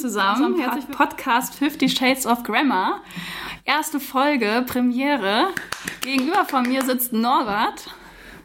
zusammen. 0.00 0.58
Herzlich 0.58 0.88
willkommen 0.88 1.10
Podcast 1.10 1.54
Fifty 1.56 1.86
Shades 1.86 2.24
of 2.24 2.42
Grammar. 2.42 3.02
Erste 3.66 4.00
Folge, 4.00 4.64
Premiere. 4.66 5.48
Gegenüber 6.00 6.46
von 6.46 6.62
mir 6.62 6.82
sitzt 6.82 7.12
Norbert. 7.12 7.86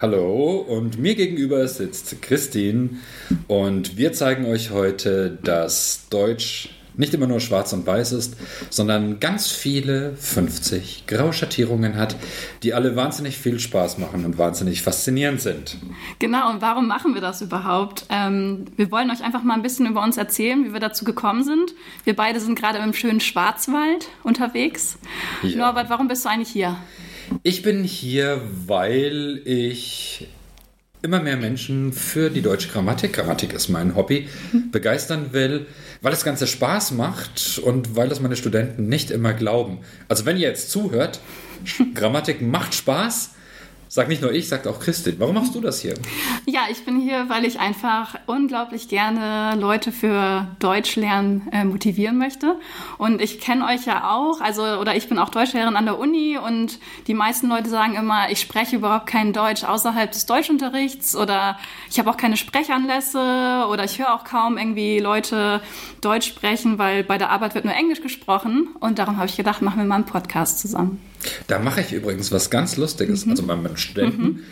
hallo 0.01 0.57
und 0.67 0.99
mir 0.99 1.15
gegenüber 1.15 1.65
sitzt 1.69 2.21
Christine 2.21 2.89
und 3.47 3.95
wir 3.95 4.11
zeigen 4.11 4.45
euch 4.45 4.71
heute, 4.71 5.39
dass 5.43 6.07
Deutsch 6.09 6.74
nicht 6.97 7.13
immer 7.13 7.27
nur 7.27 7.39
schwarz 7.39 7.73
und 7.73 7.85
weiß 7.85 8.13
ist, 8.13 8.35
sondern 8.69 9.19
ganz 9.19 9.51
viele 9.51 10.15
50 10.15 11.05
graue 11.07 11.33
Schattierungen 11.33 11.95
hat, 11.95 12.15
die 12.63 12.73
alle 12.73 12.95
wahnsinnig 12.95 13.37
viel 13.37 13.59
Spaß 13.59 13.97
machen 13.97 14.25
und 14.25 14.37
wahnsinnig 14.37 14.81
faszinierend 14.81 15.41
sind. 15.41 15.77
Genau, 16.19 16.49
und 16.51 16.61
warum 16.61 16.87
machen 16.87 17.13
wir 17.13 17.21
das 17.21 17.41
überhaupt? 17.41 18.05
Ähm, 18.09 18.65
wir 18.75 18.91
wollen 18.91 19.11
euch 19.11 19.23
einfach 19.23 19.43
mal 19.43 19.53
ein 19.53 19.61
bisschen 19.61 19.85
über 19.87 20.03
uns 20.03 20.17
erzählen, 20.17 20.65
wie 20.65 20.73
wir 20.73 20.79
dazu 20.79 21.05
gekommen 21.05 21.43
sind. 21.43 21.73
Wir 22.03 22.15
beide 22.15 22.39
sind 22.39 22.57
gerade 22.57 22.79
im 22.79 22.93
schönen 22.93 23.19
Schwarzwald 23.19 24.09
unterwegs. 24.23 24.97
Ja. 25.43 25.57
Norbert, 25.57 25.89
warum 25.89 26.07
bist 26.07 26.25
du 26.25 26.29
eigentlich 26.29 26.49
hier? 26.49 26.77
Ich 27.43 27.61
bin 27.61 27.83
hier, 27.83 28.41
weil 28.67 29.41
ich 29.45 30.27
immer 31.05 31.21
mehr 31.21 31.37
Menschen 31.37 31.93
für 31.93 32.31
die 32.31 32.41
deutsche 32.41 32.67
Grammatik, 32.69 33.13
Grammatik 33.13 33.53
ist 33.53 33.69
mein 33.69 33.95
Hobby, 33.95 34.27
begeistern 34.71 35.33
will, 35.33 35.67
weil 36.01 36.11
das 36.11 36.25
Ganze 36.25 36.47
Spaß 36.47 36.91
macht 36.91 37.59
und 37.63 37.95
weil 37.95 38.09
das 38.09 38.19
meine 38.19 38.35
Studenten 38.35 38.87
nicht 38.87 39.11
immer 39.11 39.33
glauben. 39.33 39.79
Also 40.09 40.25
wenn 40.25 40.35
ihr 40.35 40.47
jetzt 40.47 40.71
zuhört, 40.71 41.19
Grammatik 41.93 42.41
macht 42.41 42.73
Spaß, 42.73 43.35
sagt 43.87 44.09
nicht 44.09 44.21
nur 44.21 44.31
ich, 44.31 44.47
sagt 44.47 44.67
auch 44.67 44.79
Christin. 44.79 45.15
Warum 45.19 45.35
machst 45.35 45.55
du 45.55 45.61
das 45.61 45.81
hier? 45.81 45.93
Ja, 46.45 46.61
ich 46.69 46.85
bin 46.85 46.99
hier, 46.99 47.29
weil 47.29 47.45
ich 47.45 47.59
einfach 47.59 48.15
unglaublich 48.27 48.87
gerne 48.87 49.59
Leute 49.59 49.91
für 49.91 50.47
Deutsch 50.59 50.95
lernen 50.95 51.47
äh, 51.51 51.63
motivieren 51.63 52.17
möchte. 52.17 52.55
Und 52.97 53.21
ich 53.21 53.39
kenne 53.39 53.65
euch 53.65 53.85
ja 53.85 54.11
auch, 54.11 54.41
also 54.41 54.63
oder 54.63 54.95
ich 54.95 55.07
bin 55.07 55.19
auch 55.19 55.29
Deutschlehrerin 55.29 55.75
an 55.75 55.85
der 55.85 55.99
Uni 55.99 56.37
und 56.37 56.79
die 57.07 57.13
meisten 57.13 57.47
Leute 57.47 57.69
sagen 57.69 57.95
immer, 57.95 58.29
ich 58.29 58.41
spreche 58.41 58.75
überhaupt 58.75 59.07
kein 59.07 59.33
Deutsch 59.33 59.63
außerhalb 59.63 60.11
des 60.11 60.25
Deutschunterrichts 60.25 61.15
oder 61.15 61.57
ich 61.89 61.99
habe 61.99 62.09
auch 62.09 62.17
keine 62.17 62.37
Sprechanlässe 62.37 63.65
oder 63.69 63.83
ich 63.83 63.99
höre 63.99 64.13
auch 64.13 64.23
kaum 64.23 64.57
irgendwie 64.57 64.99
Leute 64.99 65.61
Deutsch 66.01 66.27
sprechen, 66.27 66.77
weil 66.77 67.03
bei 67.03 67.17
der 67.17 67.29
Arbeit 67.29 67.55
wird 67.55 67.65
nur 67.65 67.73
Englisch 67.73 68.01
gesprochen. 68.01 68.69
Und 68.79 68.99
darum 68.99 69.17
habe 69.17 69.27
ich 69.27 69.37
gedacht, 69.37 69.61
machen 69.61 69.77
wir 69.77 69.85
mal 69.85 69.95
einen 69.95 70.05
Podcast 70.05 70.59
zusammen. 70.59 71.01
Da 71.47 71.59
mache 71.59 71.81
ich 71.81 71.93
übrigens 71.93 72.31
was 72.31 72.49
ganz 72.49 72.77
Lustiges, 72.77 73.27
also 73.27 73.43
bei 73.43 73.55
meinen 73.55 73.77
Studenten. 73.77 74.43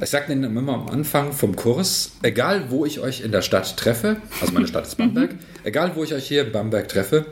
Ich 0.00 0.10
sage 0.10 0.26
denen 0.28 0.56
immer 0.56 0.74
am 0.74 0.88
Anfang 0.88 1.32
vom 1.32 1.54
Kurs, 1.54 2.12
egal 2.22 2.70
wo 2.70 2.84
ich 2.84 3.00
euch 3.00 3.20
in 3.20 3.30
der 3.32 3.42
Stadt 3.42 3.76
treffe, 3.76 4.16
also 4.40 4.52
meine 4.52 4.66
Stadt 4.66 4.86
ist 4.86 4.96
Bamberg, 4.96 5.36
egal 5.62 5.92
wo 5.94 6.02
ich 6.02 6.12
euch 6.12 6.26
hier 6.26 6.44
in 6.46 6.52
Bamberg 6.52 6.88
treffe, 6.88 7.26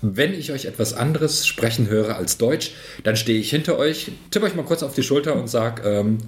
wenn 0.00 0.32
ich 0.34 0.52
euch 0.52 0.66
etwas 0.66 0.94
anderes 0.94 1.46
sprechen 1.46 1.88
höre 1.88 2.16
als 2.16 2.38
Deutsch, 2.38 2.72
dann 3.02 3.16
stehe 3.16 3.38
ich 3.38 3.50
hinter 3.50 3.78
euch, 3.78 4.12
tippe 4.30 4.46
euch 4.46 4.54
mal 4.54 4.64
kurz 4.64 4.82
auf 4.82 4.94
die 4.94 5.02
Schulter 5.02 5.34
und 5.34 5.48
sage, 5.48 5.82
ähm, 5.88 6.18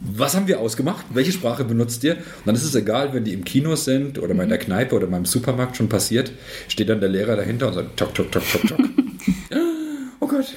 was 0.00 0.34
haben 0.34 0.48
wir 0.48 0.60
ausgemacht? 0.60 1.06
Welche 1.12 1.32
Sprache 1.32 1.64
benutzt 1.64 2.04
ihr? 2.04 2.16
Und 2.16 2.46
dann 2.46 2.54
ist 2.54 2.64
es 2.64 2.74
egal, 2.74 3.14
wenn 3.14 3.24
die 3.24 3.32
im 3.32 3.44
Kino 3.44 3.74
sind 3.74 4.18
oder 4.18 4.34
mal 4.34 4.42
in 4.42 4.48
der 4.48 4.58
Kneipe 4.58 4.94
oder 4.94 5.06
mal 5.06 5.18
im 5.18 5.24
Supermarkt 5.24 5.76
schon 5.76 5.88
passiert, 5.88 6.32
steht 6.68 6.88
dann 6.88 7.00
der 7.00 7.08
Lehrer 7.08 7.36
dahinter 7.36 7.68
und 7.68 7.74
sagt, 7.74 7.96
tok, 7.96 8.14
tok, 8.14 8.30
tok, 8.30 8.42
tok, 8.50 8.66
tok. 8.68 8.78
oh 10.20 10.26
Gott. 10.26 10.54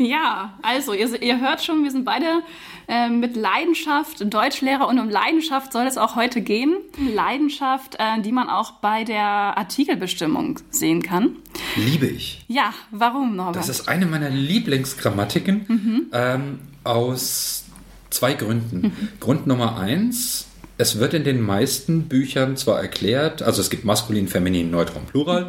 Ja, 0.00 0.58
also 0.62 0.94
ihr, 0.94 1.20
ihr 1.20 1.40
hört 1.42 1.62
schon, 1.62 1.84
wir 1.84 1.90
sind 1.90 2.06
beide 2.06 2.42
äh, 2.88 3.10
mit 3.10 3.36
Leidenschaft 3.36 4.24
Deutschlehrer 4.32 4.88
und 4.88 4.98
um 4.98 5.10
Leidenschaft 5.10 5.74
soll 5.74 5.86
es 5.86 5.98
auch 5.98 6.16
heute 6.16 6.40
gehen. 6.40 6.74
Leidenschaft, 7.14 7.96
äh, 7.98 8.22
die 8.22 8.32
man 8.32 8.48
auch 8.48 8.72
bei 8.80 9.04
der 9.04 9.20
Artikelbestimmung 9.20 10.58
sehen 10.70 11.02
kann. 11.02 11.36
Liebe 11.76 12.06
ich. 12.06 12.42
Ja, 12.48 12.72
warum, 12.90 13.36
Norbert? 13.36 13.56
Das 13.56 13.68
ist 13.68 13.88
eine 13.88 14.06
meiner 14.06 14.30
Lieblingsgrammatiken 14.30 16.08
ähm, 16.12 16.60
aus 16.82 17.66
zwei 18.08 18.32
Gründen. 18.32 19.10
Grund 19.20 19.46
Nummer 19.46 19.78
eins, 19.78 20.46
es 20.78 20.98
wird 20.98 21.12
in 21.12 21.24
den 21.24 21.42
meisten 21.42 22.04
Büchern 22.08 22.56
zwar 22.56 22.80
erklärt, 22.80 23.42
also 23.42 23.60
es 23.60 23.68
gibt 23.68 23.84
maskulin, 23.84 24.28
feminin, 24.28 24.70
neutrum, 24.70 25.04
plural, 25.04 25.48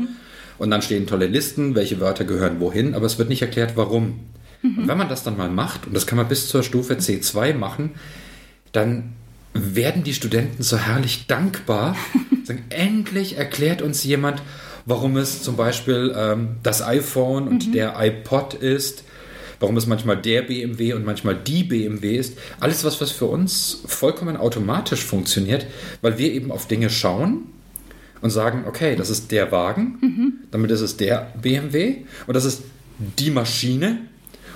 und 0.57 0.71
dann 0.71 0.81
stehen 0.81 1.07
tolle 1.07 1.27
Listen, 1.27 1.73
welche 1.73 2.01
Wörter 2.01 2.25
gehören 2.25 2.59
wohin, 2.59 2.95
aber 2.95 3.05
es 3.05 3.17
wird 3.17 3.29
nicht 3.29 3.41
erklärt, 3.41 3.77
warum. 3.77 4.19
Und 4.63 4.87
wenn 4.87 4.97
man 4.97 5.09
das 5.09 5.23
dann 5.23 5.37
mal 5.37 5.49
macht, 5.49 5.87
und 5.87 5.95
das 5.95 6.05
kann 6.05 6.17
man 6.17 6.27
bis 6.27 6.47
zur 6.47 6.63
Stufe 6.63 6.93
C2 6.93 7.53
machen, 7.53 7.91
dann 8.71 9.13
werden 9.53 10.03
die 10.03 10.13
Studenten 10.13 10.63
so 10.63 10.77
herrlich 10.77 11.27
dankbar. 11.27 11.95
sagen, 12.43 12.63
endlich 12.69 13.37
erklärt 13.37 13.81
uns 13.81 14.03
jemand, 14.03 14.41
warum 14.85 15.17
es 15.17 15.43
zum 15.43 15.55
Beispiel 15.55 16.13
ähm, 16.15 16.57
das 16.63 16.81
iPhone 16.81 17.47
und 17.47 17.73
der 17.73 17.95
iPod 17.99 18.53
ist, 18.53 19.03
warum 19.59 19.77
es 19.77 19.85
manchmal 19.87 20.17
der 20.17 20.41
BMW 20.41 20.93
und 20.93 21.05
manchmal 21.05 21.35
die 21.35 21.63
BMW 21.63 22.17
ist. 22.17 22.37
Alles 22.59 22.83
was, 22.83 22.99
was 23.01 23.11
für 23.11 23.25
uns 23.25 23.81
vollkommen 23.85 24.37
automatisch 24.37 25.03
funktioniert, 25.03 25.67
weil 26.01 26.17
wir 26.17 26.31
eben 26.31 26.51
auf 26.51 26.67
Dinge 26.67 26.89
schauen 26.89 27.43
und 28.21 28.29
sagen, 28.29 28.63
okay, 28.67 28.95
das 28.95 29.09
ist 29.09 29.31
der 29.31 29.51
Wagen, 29.51 29.97
damit 30.51 30.71
ist 30.71 30.81
es 30.81 30.97
der 30.97 31.33
BMW 31.41 31.97
und 32.27 32.35
das 32.35 32.45
ist 32.45 32.63
die 32.97 33.31
Maschine 33.31 33.99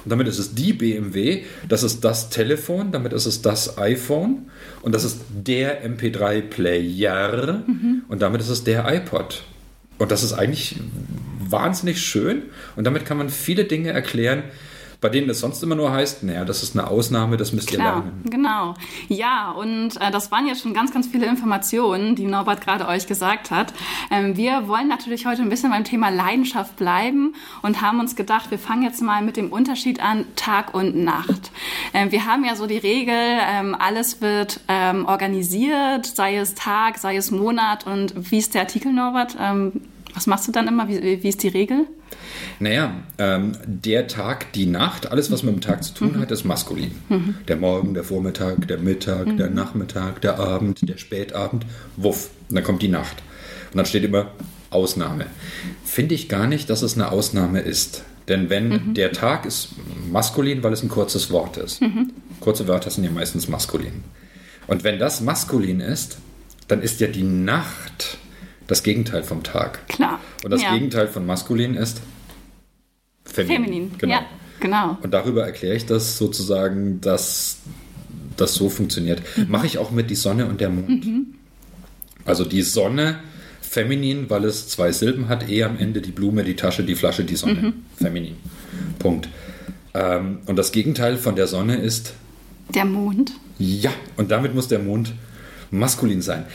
und 0.05 0.11
damit 0.11 0.27
ist 0.27 0.37
es 0.37 0.53
die 0.53 0.71
BMW, 0.71 1.43
das 1.67 1.81
ist 1.81 2.05
das 2.05 2.29
Telefon, 2.29 2.91
damit 2.91 3.11
ist 3.11 3.25
es 3.25 3.41
das 3.41 3.79
iPhone 3.79 4.51
und 4.83 4.93
das 4.93 5.03
ist 5.03 5.19
der 5.29 5.83
MP3-Player 5.83 7.63
und 8.07 8.21
damit 8.21 8.39
ist 8.39 8.49
es 8.49 8.63
der 8.63 8.87
iPod. 8.87 9.43
Und 9.97 10.11
das 10.11 10.23
ist 10.23 10.33
eigentlich 10.33 10.75
wahnsinnig 11.39 12.01
schön 12.01 12.43
und 12.75 12.83
damit 12.85 13.05
kann 13.05 13.17
man 13.17 13.29
viele 13.29 13.65
Dinge 13.65 13.89
erklären, 13.89 14.43
bei 15.05 15.09
denen 15.09 15.29
es 15.29 15.39
sonst 15.39 15.61
immer 15.61 15.75
nur 15.75 15.91
heißt, 15.91 16.23
naja, 16.23 16.45
das 16.45 16.63
ist 16.63 16.75
eine 16.75 16.87
Ausnahme, 16.87 17.37
das 17.37 17.53
müsst 17.53 17.71
ihr 17.71 17.77
Klar, 17.77 17.97
lernen. 17.97 18.23
genau. 18.27 18.73
Ja, 19.07 19.51
und 19.51 20.01
äh, 20.01 20.09
das 20.09 20.31
waren 20.31 20.47
jetzt 20.47 20.63
schon 20.63 20.73
ganz, 20.73 20.91
ganz 20.91 21.05
viele 21.05 21.27
Informationen, 21.27 22.15
die 22.15 22.25
Norbert 22.25 22.59
gerade 22.61 22.87
euch 22.87 23.05
gesagt 23.05 23.51
hat. 23.51 23.71
Ähm, 24.09 24.35
wir 24.35 24.67
wollen 24.67 24.87
natürlich 24.87 25.27
heute 25.27 25.43
ein 25.43 25.49
bisschen 25.49 25.69
beim 25.69 25.83
Thema 25.83 26.09
Leidenschaft 26.09 26.75
bleiben 26.75 27.35
und 27.61 27.81
haben 27.81 27.99
uns 27.99 28.15
gedacht, 28.15 28.49
wir 28.49 28.57
fangen 28.57 28.81
jetzt 28.81 28.99
mal 29.03 29.21
mit 29.21 29.37
dem 29.37 29.51
Unterschied 29.51 30.01
an 30.01 30.25
Tag 30.35 30.73
und 30.73 30.95
Nacht. 30.95 31.51
Ähm, 31.93 32.11
wir 32.11 32.25
haben 32.25 32.43
ja 32.43 32.55
so 32.55 32.65
die 32.65 32.79
Regel, 32.79 33.13
ähm, 33.15 33.75
alles 33.77 34.21
wird 34.21 34.59
ähm, 34.67 35.05
organisiert, 35.05 36.07
sei 36.07 36.37
es 36.37 36.55
Tag, 36.55 36.97
sei 36.97 37.15
es 37.15 37.29
Monat 37.29 37.85
und 37.85 38.31
wie 38.31 38.39
ist 38.39 38.55
der 38.55 38.61
Artikel, 38.61 38.91
Norbert? 38.91 39.37
Was 40.15 40.27
machst 40.27 40.47
du 40.47 40.51
dann 40.51 40.67
immer? 40.67 40.87
Wie, 40.87 41.21
wie 41.21 41.27
ist 41.27 41.43
die 41.43 41.49
Regel? 41.49 41.85
Naja, 42.59 42.95
ähm, 43.17 43.51
der 43.65 44.07
Tag, 44.07 44.53
die 44.53 44.65
Nacht, 44.65 45.11
alles, 45.11 45.31
was 45.31 45.43
mit 45.43 45.53
dem 45.53 45.61
Tag 45.61 45.83
zu 45.83 45.93
tun 45.93 46.19
hat, 46.19 46.31
ist 46.31 46.45
maskulin. 46.45 46.91
Der 47.47 47.57
Morgen, 47.57 47.93
der 47.93 48.03
Vormittag, 48.03 48.67
der 48.67 48.77
Mittag, 48.77 49.35
der 49.37 49.49
Nachmittag, 49.49 50.21
der 50.21 50.39
Abend, 50.39 50.87
der 50.87 50.97
Spätabend, 50.97 51.65
wuff. 51.97 52.29
Und 52.49 52.55
dann 52.55 52.63
kommt 52.63 52.81
die 52.81 52.87
Nacht. 52.87 53.21
Und 53.71 53.77
dann 53.77 53.85
steht 53.85 54.05
immer 54.05 54.31
Ausnahme. 54.69 55.25
Finde 55.83 56.15
ich 56.15 56.29
gar 56.29 56.47
nicht, 56.47 56.69
dass 56.69 56.81
es 56.81 56.95
eine 56.95 57.11
Ausnahme 57.11 57.59
ist. 57.59 58.03
Denn 58.27 58.49
wenn 58.49 58.93
der 58.93 59.11
Tag 59.11 59.45
ist 59.45 59.69
maskulin, 60.11 60.63
weil 60.63 60.73
es 60.73 60.81
ein 60.81 60.89
kurzes 60.89 61.29
Wort 61.31 61.57
ist. 61.57 61.81
Kurze 62.39 62.67
Wörter 62.67 62.89
sind 62.89 63.03
ja 63.03 63.11
meistens 63.11 63.47
maskulin. 63.47 64.03
Und 64.67 64.83
wenn 64.83 64.97
das 64.97 65.21
maskulin 65.21 65.79
ist, 65.79 66.17
dann 66.67 66.81
ist 66.81 66.99
ja 66.99 67.07
die 67.07 67.23
Nacht 67.23 68.17
das 68.67 68.83
Gegenteil 68.83 69.23
vom 69.23 69.43
Tag. 69.43 69.87
Klar. 69.87 70.19
Und 70.43 70.51
das 70.51 70.61
ja. 70.61 70.73
Gegenteil 70.73 71.07
von 71.07 71.25
maskulin 71.25 71.75
ist 71.75 72.01
feminin. 73.25 73.63
Feminin. 73.63 73.91
Genau. 73.97 74.13
Ja, 74.13 74.25
genau. 74.59 74.97
Und 75.01 75.13
darüber 75.13 75.45
erkläre 75.45 75.75
ich 75.75 75.85
das 75.85 76.17
sozusagen, 76.17 77.01
dass 77.01 77.59
das 78.37 78.53
so 78.55 78.69
funktioniert. 78.69 79.21
Mhm. 79.37 79.45
Mache 79.49 79.65
ich 79.65 79.77
auch 79.77 79.91
mit 79.91 80.09
die 80.09 80.15
Sonne 80.15 80.45
und 80.45 80.61
der 80.61 80.69
Mond. 80.69 81.05
Also 82.25 82.43
die 82.43 82.61
Sonne 82.63 83.19
feminin, 83.61 84.29
weil 84.29 84.45
es 84.45 84.67
zwei 84.67 84.91
Silben 84.91 85.27
hat, 85.29 85.49
eh 85.49 85.63
am 85.63 85.77
Ende 85.77 86.01
die 86.01 86.11
Blume, 86.11 86.43
die 86.43 86.55
Tasche, 86.55 86.83
die 86.83 86.95
Flasche, 86.95 87.23
die 87.23 87.35
Sonne. 87.35 87.61
Mhm. 87.61 87.73
Feminin. 87.97 88.35
Punkt. 88.99 89.29
Ähm, 89.93 90.39
und 90.45 90.55
das 90.57 90.71
Gegenteil 90.71 91.17
von 91.17 91.35
der 91.35 91.47
Sonne 91.47 91.77
ist 91.77 92.13
Der 92.73 92.85
Mond. 92.85 93.31
ja, 93.59 93.91
und 94.17 94.31
damit 94.31 94.53
muss 94.55 94.67
der 94.67 94.79
Mond 94.79 95.13
maskulin 95.71 96.21
sein. 96.21 96.45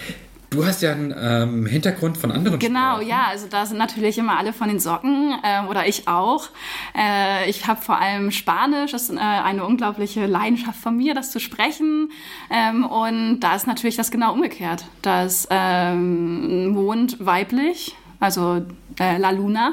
Du 0.50 0.66
hast 0.66 0.82
ja 0.82 0.90
einen 0.90 1.14
ähm, 1.16 1.64
Hintergrund 1.66 2.18
von 2.18 2.32
anderen 2.32 2.58
Genau, 2.58 2.94
Sprachen. 2.96 3.06
ja, 3.08 3.26
also 3.28 3.46
da 3.48 3.66
sind 3.66 3.78
natürlich 3.78 4.18
immer 4.18 4.36
alle 4.36 4.52
von 4.52 4.66
den 4.68 4.80
Socken 4.80 5.32
ähm, 5.44 5.68
oder 5.68 5.86
ich 5.86 6.08
auch. 6.08 6.48
Äh, 6.98 7.48
ich 7.48 7.68
habe 7.68 7.80
vor 7.80 8.00
allem 8.00 8.32
Spanisch, 8.32 8.90
das 8.90 9.10
ist 9.10 9.16
äh, 9.16 9.20
eine 9.20 9.64
unglaubliche 9.64 10.26
Leidenschaft 10.26 10.80
von 10.80 10.96
mir, 10.96 11.14
das 11.14 11.30
zu 11.30 11.38
sprechen. 11.38 12.10
Ähm, 12.50 12.84
und 12.84 13.38
da 13.40 13.54
ist 13.54 13.68
natürlich 13.68 13.94
das 13.94 14.10
genau 14.10 14.32
umgekehrt. 14.32 14.84
Da 15.02 15.22
ist 15.22 15.46
ähm, 15.50 16.70
Mond 16.70 17.24
weiblich 17.24 17.94
also 18.20 18.62
äh, 19.00 19.18
La 19.18 19.30
Luna 19.30 19.72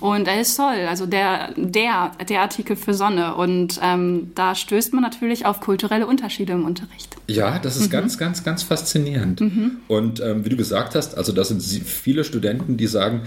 und 0.00 0.28
El 0.28 0.44
Sol, 0.44 0.86
also 0.88 1.06
der, 1.06 1.52
der, 1.56 2.12
der 2.28 2.42
Artikel 2.42 2.76
für 2.76 2.94
Sonne. 2.94 3.34
Und 3.34 3.80
ähm, 3.82 4.30
da 4.34 4.54
stößt 4.54 4.92
man 4.92 5.02
natürlich 5.02 5.46
auf 5.46 5.60
kulturelle 5.60 6.06
Unterschiede 6.06 6.52
im 6.52 6.64
Unterricht. 6.64 7.16
Ja, 7.26 7.58
das 7.58 7.76
ist 7.76 7.90
ganz, 7.90 8.18
ganz, 8.18 8.44
ganz 8.44 8.62
faszinierend. 8.62 9.42
Und 9.88 10.20
ähm, 10.20 10.44
wie 10.44 10.50
du 10.50 10.56
gesagt 10.56 10.94
hast, 10.94 11.16
also 11.16 11.32
das 11.32 11.48
sind 11.48 11.62
viele 11.62 12.22
Studenten, 12.24 12.76
die 12.76 12.86
sagen, 12.86 13.22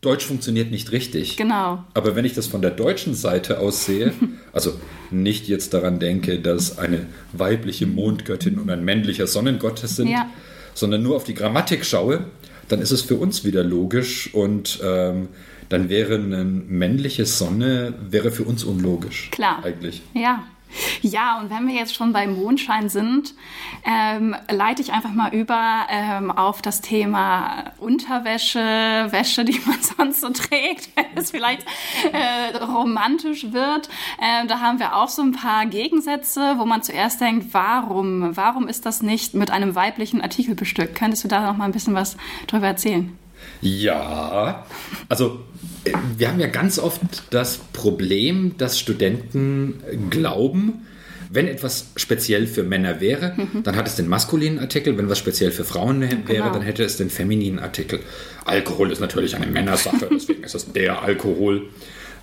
Deutsch 0.00 0.24
funktioniert 0.26 0.70
nicht 0.70 0.92
richtig. 0.92 1.36
Genau. 1.36 1.82
Aber 1.94 2.14
wenn 2.14 2.24
ich 2.24 2.34
das 2.34 2.46
von 2.46 2.62
der 2.62 2.70
deutschen 2.70 3.14
Seite 3.14 3.58
aus 3.58 3.84
sehe, 3.84 4.12
also 4.52 4.74
nicht 5.10 5.48
jetzt 5.48 5.74
daran 5.74 5.98
denke, 5.98 6.38
dass 6.38 6.78
eine 6.78 7.06
weibliche 7.32 7.86
Mondgöttin 7.86 8.58
und 8.58 8.70
ein 8.70 8.84
männlicher 8.84 9.26
Sonnengott 9.26 9.80
sind, 9.80 10.06
Ja. 10.08 10.28
sondern 10.74 11.02
nur 11.02 11.16
auf 11.16 11.24
die 11.24 11.34
Grammatik 11.34 11.84
schaue, 11.84 12.26
dann 12.68 12.80
ist 12.80 12.90
es 12.90 13.02
für 13.02 13.16
uns 13.16 13.44
wieder 13.44 13.64
logisch 13.64 14.32
und 14.34 14.80
ähm, 14.82 15.28
dann 15.68 15.88
wäre 15.88 16.14
eine 16.14 16.44
männliche 16.44 17.26
Sonne 17.26 17.94
wäre 18.10 18.30
für 18.30 18.44
uns 18.44 18.64
unlogisch. 18.64 19.30
Klar. 19.30 19.64
Eigentlich. 19.64 20.02
Ja. 20.14 20.44
Ja, 21.02 21.38
und 21.38 21.50
wenn 21.50 21.66
wir 21.66 21.74
jetzt 21.74 21.94
schon 21.94 22.12
beim 22.12 22.40
Mondschein 22.40 22.88
sind, 22.88 23.34
ähm, 23.84 24.36
leite 24.50 24.82
ich 24.82 24.92
einfach 24.92 25.12
mal 25.12 25.32
über 25.34 25.86
ähm, 25.90 26.30
auf 26.30 26.62
das 26.62 26.80
Thema 26.80 27.72
Unterwäsche, 27.78 28.58
Wäsche, 28.58 29.44
die 29.44 29.60
man 29.66 29.80
sonst 29.96 30.20
so 30.20 30.30
trägt, 30.30 30.90
wenn 30.96 31.06
es 31.16 31.30
vielleicht 31.30 31.64
äh, 32.12 32.56
romantisch 32.56 33.52
wird. 33.52 33.88
Ähm, 34.20 34.48
da 34.48 34.60
haben 34.60 34.78
wir 34.78 34.96
auch 34.96 35.08
so 35.08 35.22
ein 35.22 35.32
paar 35.32 35.66
Gegensätze, 35.66 36.54
wo 36.58 36.64
man 36.64 36.82
zuerst 36.82 37.20
denkt, 37.20 37.52
warum? 37.52 38.36
Warum 38.36 38.68
ist 38.68 38.86
das 38.86 39.02
nicht 39.02 39.34
mit 39.34 39.50
einem 39.50 39.74
weiblichen 39.74 40.20
Artikel 40.20 40.54
bestückt? 40.54 40.94
Könntest 40.94 41.24
du 41.24 41.28
da 41.28 41.40
noch 41.40 41.56
mal 41.56 41.64
ein 41.64 41.72
bisschen 41.72 41.94
was 41.94 42.16
drüber 42.46 42.66
erzählen? 42.66 43.16
Ja, 43.60 44.64
also 45.08 45.40
äh, 45.84 45.92
wir 46.16 46.28
haben 46.28 46.40
ja 46.40 46.46
ganz 46.46 46.78
oft 46.78 47.00
das 47.30 47.58
Problem, 47.72 48.54
dass 48.58 48.78
Studenten 48.78 49.80
glauben, 50.10 50.84
wenn 51.30 51.46
etwas 51.46 51.88
speziell 51.96 52.46
für 52.46 52.62
Männer 52.62 53.00
wäre, 53.02 53.34
dann 53.62 53.76
hat 53.76 53.86
es 53.86 53.96
den 53.96 54.08
maskulinen 54.08 54.58
Artikel. 54.60 54.96
Wenn 54.96 55.10
was 55.10 55.18
speziell 55.18 55.50
für 55.50 55.64
Frauen 55.64 56.00
wäre, 56.00 56.16
Genau. 56.26 56.50
dann 56.52 56.62
hätte 56.62 56.82
es 56.84 56.96
den 56.96 57.10
femininen 57.10 57.58
Artikel. 57.58 58.00
Alkohol 58.46 58.90
ist 58.92 59.00
natürlich 59.00 59.36
eine 59.36 59.46
Männersache, 59.46 60.08
deswegen 60.10 60.42
ist 60.44 60.54
es 60.54 60.72
der 60.72 61.02
Alkohol. 61.02 61.68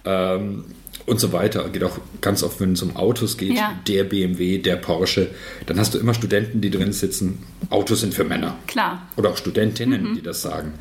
Ähm, 0.05 0.65
und 1.05 1.19
so 1.19 1.31
weiter. 1.33 1.69
Geht 1.69 1.83
auch 1.83 1.99
ganz 2.19 2.41
oft, 2.41 2.59
wenn 2.59 2.73
es 2.73 2.81
um 2.81 2.95
Autos 2.95 3.37
geht, 3.37 3.53
Ja. 3.55 3.79
der 3.87 4.05
BMW, 4.05 4.57
der 4.57 4.75
Porsche, 4.77 5.27
dann 5.67 5.79
hast 5.79 5.93
du 5.93 5.99
immer 5.99 6.15
Studenten, 6.15 6.61
die 6.61 6.71
drin 6.71 6.93
sitzen, 6.93 7.43
Autos 7.69 8.01
sind 8.01 8.15
für 8.15 8.23
Männer. 8.23 8.57
Klar. 8.65 9.07
Oder 9.15 9.29
auch 9.29 9.37
Studentinnen, 9.37 10.01
Mhm. 10.09 10.15
die 10.15 10.21
das 10.23 10.41
sagen. 10.41 10.73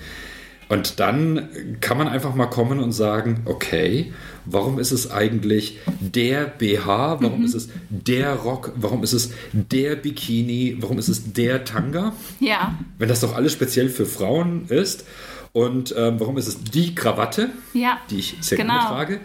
Und 0.75 0.99
dann 0.99 1.49
kann 1.81 1.97
man 1.99 2.09
einfach 2.09 2.35
mal 2.35 2.47
kommen 2.47 2.81
und 2.81 2.91
sagen, 2.91 3.43
okay, 3.45 4.13
warum 4.45 4.81
ist 4.81 4.91
es 4.91 5.09
eigentlich 5.09 5.79
der 6.01 6.47
BH, 6.47 7.19
warum 7.23 7.39
Mhm. 7.41 7.45
ist 7.45 7.55
es 7.55 7.69
der 7.91 8.35
Rock, 8.35 8.73
warum 8.75 9.05
ist 9.05 9.13
es 9.13 9.31
der 9.53 9.95
Bikini, 9.95 10.79
warum 10.81 10.99
ist 10.99 11.07
es 11.07 11.33
der 11.33 11.65
Tanga, 11.65 12.13
Ja, 12.41 12.75
wenn 12.99 13.09
das 13.09 13.21
doch 13.21 13.37
alles 13.37 13.53
speziell 13.53 13.89
für 13.89 14.05
Frauen 14.05 14.67
ist. 14.69 15.05
Und 15.53 15.95
ähm, 15.97 16.17
warum 16.19 16.37
ist 16.39 16.49
es 16.49 16.59
die 16.65 16.97
Krawatte, 16.97 17.51
ja. 17.73 17.99
die 18.11 18.19
ich 18.19 18.37
sehr 18.41 18.59
Genau. 18.59 18.73
gerne 18.75 18.89
trage, 18.89 19.21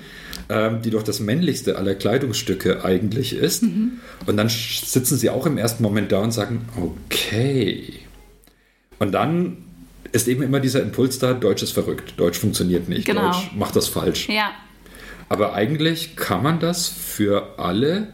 ähm, 0.50 0.84
die 0.84 0.92
doch 0.92 1.02
das 1.02 1.20
männlichste 1.20 1.78
aller 1.80 1.96
Kleidungsstücke 1.96 2.86
eigentlich 2.86 3.34
ist. 3.34 3.64
Mhm. 3.64 3.94
Und 4.28 4.38
dann 4.38 4.50
sitzen 4.50 5.18
sie 5.18 5.32
auch 5.32 5.48
im 5.48 5.58
ersten 5.58 5.82
Moment 5.82 6.12
da 6.12 6.20
und 6.20 6.32
sagen, 6.32 6.68
okay. 6.80 7.94
Und 9.00 9.14
dann 9.14 9.58
ist 10.12 10.28
eben 10.28 10.42
immer 10.44 10.60
dieser 10.60 10.82
Impuls 10.82 11.20
da, 11.20 11.34
Deutsch 11.34 11.62
ist 11.64 11.72
verrückt, 11.72 12.14
Deutsch 12.18 12.38
funktioniert 12.40 12.90
nicht, 12.90 13.06
Genau. 13.06 13.32
Deutsch 13.32 13.52
macht 13.56 13.76
das 13.76 13.88
falsch. 13.88 14.28
Ja, 14.30 14.52
Aber 15.30 15.54
eigentlich 15.54 16.16
kann 16.16 16.42
man 16.44 16.60
das 16.60 16.88
für 16.88 17.60
alle 17.60 18.08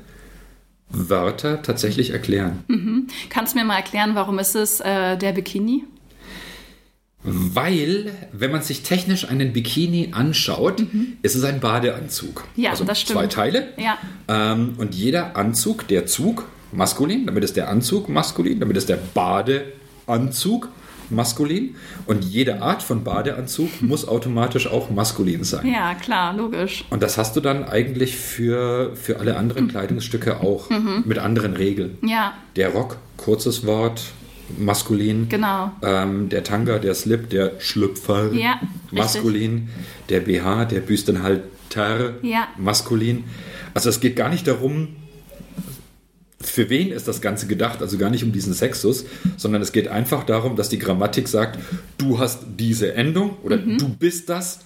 Wörter 0.90 1.62
tatsächlich 1.62 2.12
erklären. 2.12 2.64
kannst 3.30 3.54
du 3.56 3.60
mir 3.60 3.66
mal 3.66 3.78
erklären, 3.78 4.12
warum 4.16 4.40
ist 4.40 4.56
es 4.56 4.80
äh, 4.82 5.18
der 5.18 5.32
Bikini? 5.34 5.84
Weil, 7.28 8.12
wenn 8.34 8.52
man 8.52 8.62
sich 8.62 8.84
technisch 8.84 9.28
einen 9.28 9.52
Bikini 9.52 10.10
anschaut, 10.12 10.84
ist 11.24 11.34
es 11.34 11.44
ein 11.44 11.60
Badeanzug. 11.60 12.44
Mhm. 12.56 12.64
Ja, 12.64 12.70
also 12.70 12.84
das 12.84 13.02
stimmt. 13.02 13.18
zwei 13.20 13.28
Teile. 13.28 13.70
Ja. 13.78 13.98
Ähm, 14.28 14.76
und 14.78 14.94
jeder 14.94 15.36
Anzug, 15.36 15.88
der 15.88 16.06
Zug, 16.06 16.46
maskulin, 16.72 17.26
damit 17.26 17.44
ist 17.44 17.56
der 17.56 17.70
Anzug 17.70 18.10
maskulin, 18.10 18.60
damit 18.60 18.78
ist 18.78 18.90
der 18.90 19.00
Badeanzug 19.16 20.70
maskulin. 21.10 21.76
Und 22.06 22.24
jede 22.24 22.62
Art 22.62 22.84
von 22.84 23.04
Badeanzug 23.04 23.82
muss 23.82 24.08
automatisch 24.08 24.68
auch 24.68 24.90
maskulin 24.90 25.44
sein. 25.44 25.66
Ja, 25.68 25.94
klar, 25.96 26.34
logisch. 26.36 26.86
Und 26.90 27.02
das 27.04 27.18
hast 27.18 27.36
du 27.36 27.42
dann 27.42 27.64
eigentlich 27.66 28.16
für, 28.18 28.96
für 28.96 29.20
alle 29.20 29.32
Mhm. 29.34 29.38
anderen 29.40 29.68
Kleidungsstücke 29.68 30.42
auch 30.42 30.70
mit 31.06 31.18
anderen 31.20 31.54
Regeln. 31.56 31.98
Ja, 32.04 32.34
Der 32.56 32.70
Rock, 32.70 32.98
kurzes 33.18 33.66
Wort, 33.66 34.02
maskulin. 34.58 35.28
genau. 35.30 35.72
Ähm, 35.82 36.30
der 36.30 36.44
Tanga, 36.44 36.78
der 36.80 36.94
Slip, 36.96 37.30
der 37.30 37.54
Schlüpfer, 37.60 38.32
Ja, 38.34 38.60
maskulin. 38.92 39.70
Der 40.10 40.20
BH, 40.22 40.66
der 40.66 40.82
Büstenhalter, 40.82 42.14
Ja. 42.22 42.48
maskulin. 42.58 43.24
Also 43.74 43.90
es 43.90 44.00
geht 44.00 44.16
gar 44.16 44.30
nicht 44.30 44.48
darum, 44.48 44.96
für 46.50 46.70
wen 46.70 46.92
ist 46.92 47.08
das 47.08 47.22
Ganze 47.22 47.48
gedacht, 47.48 47.82
also 47.82 47.98
gar 47.98 48.10
nicht 48.10 48.24
um 48.24 48.32
diesen 48.32 48.54
Sexus, 48.54 49.06
sondern 49.38 49.62
es 49.62 49.72
geht 49.72 49.88
einfach 49.88 50.24
darum, 50.24 50.56
dass 50.56 50.70
die 50.70 50.80
Grammatik 50.80 51.28
sagt, 51.28 51.60
du 51.98 52.20
hast 52.20 52.40
diese 52.58 52.94
Endung 52.94 53.38
oder 53.44 53.58
Mhm. 53.58 53.78
du 53.78 53.90
bist 53.90 54.30
das 54.30 54.60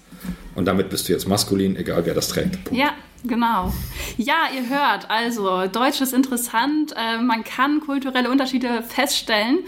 und 0.55 0.65
damit 0.65 0.89
bist 0.89 1.07
du 1.07 1.13
jetzt 1.13 1.27
maskulin, 1.27 1.75
egal 1.75 2.05
wer 2.05 2.13
das 2.13 2.27
trägt. 2.27 2.63
Punkt. 2.65 2.79
Ja, 2.79 2.93
genau. 3.23 3.73
Ja, 4.17 4.47
ihr 4.53 4.69
hört, 4.69 5.09
also 5.09 5.67
Deutsch 5.67 6.01
ist 6.01 6.13
interessant. 6.13 6.93
Äh, 6.95 7.21
man 7.21 7.43
kann 7.43 7.81
kulturelle 7.81 8.29
Unterschiede 8.29 8.83
feststellen 8.83 9.59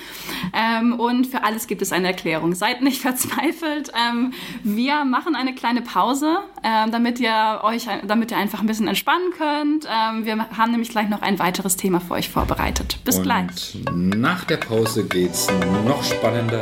ähm, 0.53 1.00
und 1.00 1.27
für 1.27 1.44
alles 1.44 1.68
gibt 1.68 1.81
es 1.81 1.92
eine 1.92 2.07
Erklärung. 2.07 2.53
Seid 2.53 2.81
nicht 2.81 3.01
verzweifelt. 3.01 3.91
Ähm, 3.96 4.34
wir 4.63 5.05
machen 5.05 5.36
eine 5.36 5.53
kleine 5.55 5.81
Pause, 5.81 6.39
ähm, 6.63 6.91
damit 6.91 7.20
ihr 7.20 7.62
euch, 7.63 7.88
damit 8.05 8.31
ihr 8.31 8.38
einfach 8.38 8.62
ein 8.62 8.67
bisschen 8.67 8.88
entspannen 8.88 9.31
könnt. 9.38 9.86
Ähm, 9.86 10.25
wir 10.25 10.50
haben 10.58 10.72
nämlich 10.72 10.89
gleich 10.89 11.10
noch 11.10 11.22
ein 11.22 11.39
weiteres 11.39 11.77
Thema 11.77 12.00
für 12.00 12.15
euch 12.15 12.29
vorbereitet. 12.29 13.00
Bis 13.03 13.17
und 13.17 13.24
gleich. 13.24 13.77
nach 13.93 14.43
der 14.46 14.58
Pause 14.58 15.05
geht 15.05 15.31
es 15.31 15.48
noch 15.86 16.03
spannender 16.03 16.62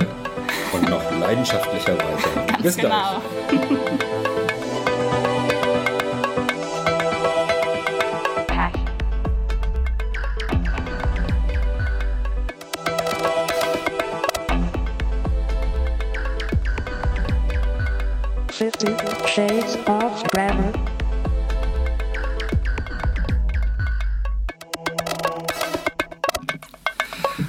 und 0.73 0.89
noch 0.89 1.11
leidenschaftlicher 1.19 1.93
weiter. 1.97 2.57
Bis 2.61 2.77
gleich. 2.77 2.91
Genau. 2.91 3.21
Fifty 3.49 3.88
Shades 19.35 19.77
of 19.85 20.23
Grammar. 20.31 20.73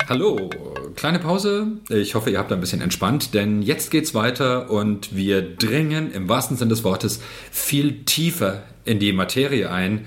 Hallo, 0.07 0.51
kleine 0.95 1.21
Pause. 1.21 1.69
Ich 1.89 2.15
hoffe, 2.15 2.29
ihr 2.31 2.39
habt 2.39 2.53
ein 2.53 2.61
bisschen 2.61 2.83
entspannt, 2.83 3.33
denn 3.33 3.63
jetzt 3.63 3.91
geht's 3.91 4.13
weiter 4.15 4.71
und 4.71 5.17
wir 5.17 5.41
dringen 5.41 6.13
im 6.13 6.29
wahrsten 6.29 6.59
Sinne 6.59 6.69
des 6.69 6.85
Wortes 6.85 7.23
viel 7.51 8.05
tiefer 8.05 8.63
in 8.85 8.99
die 8.99 9.15
Materie 9.15 9.71
ein, 9.71 10.05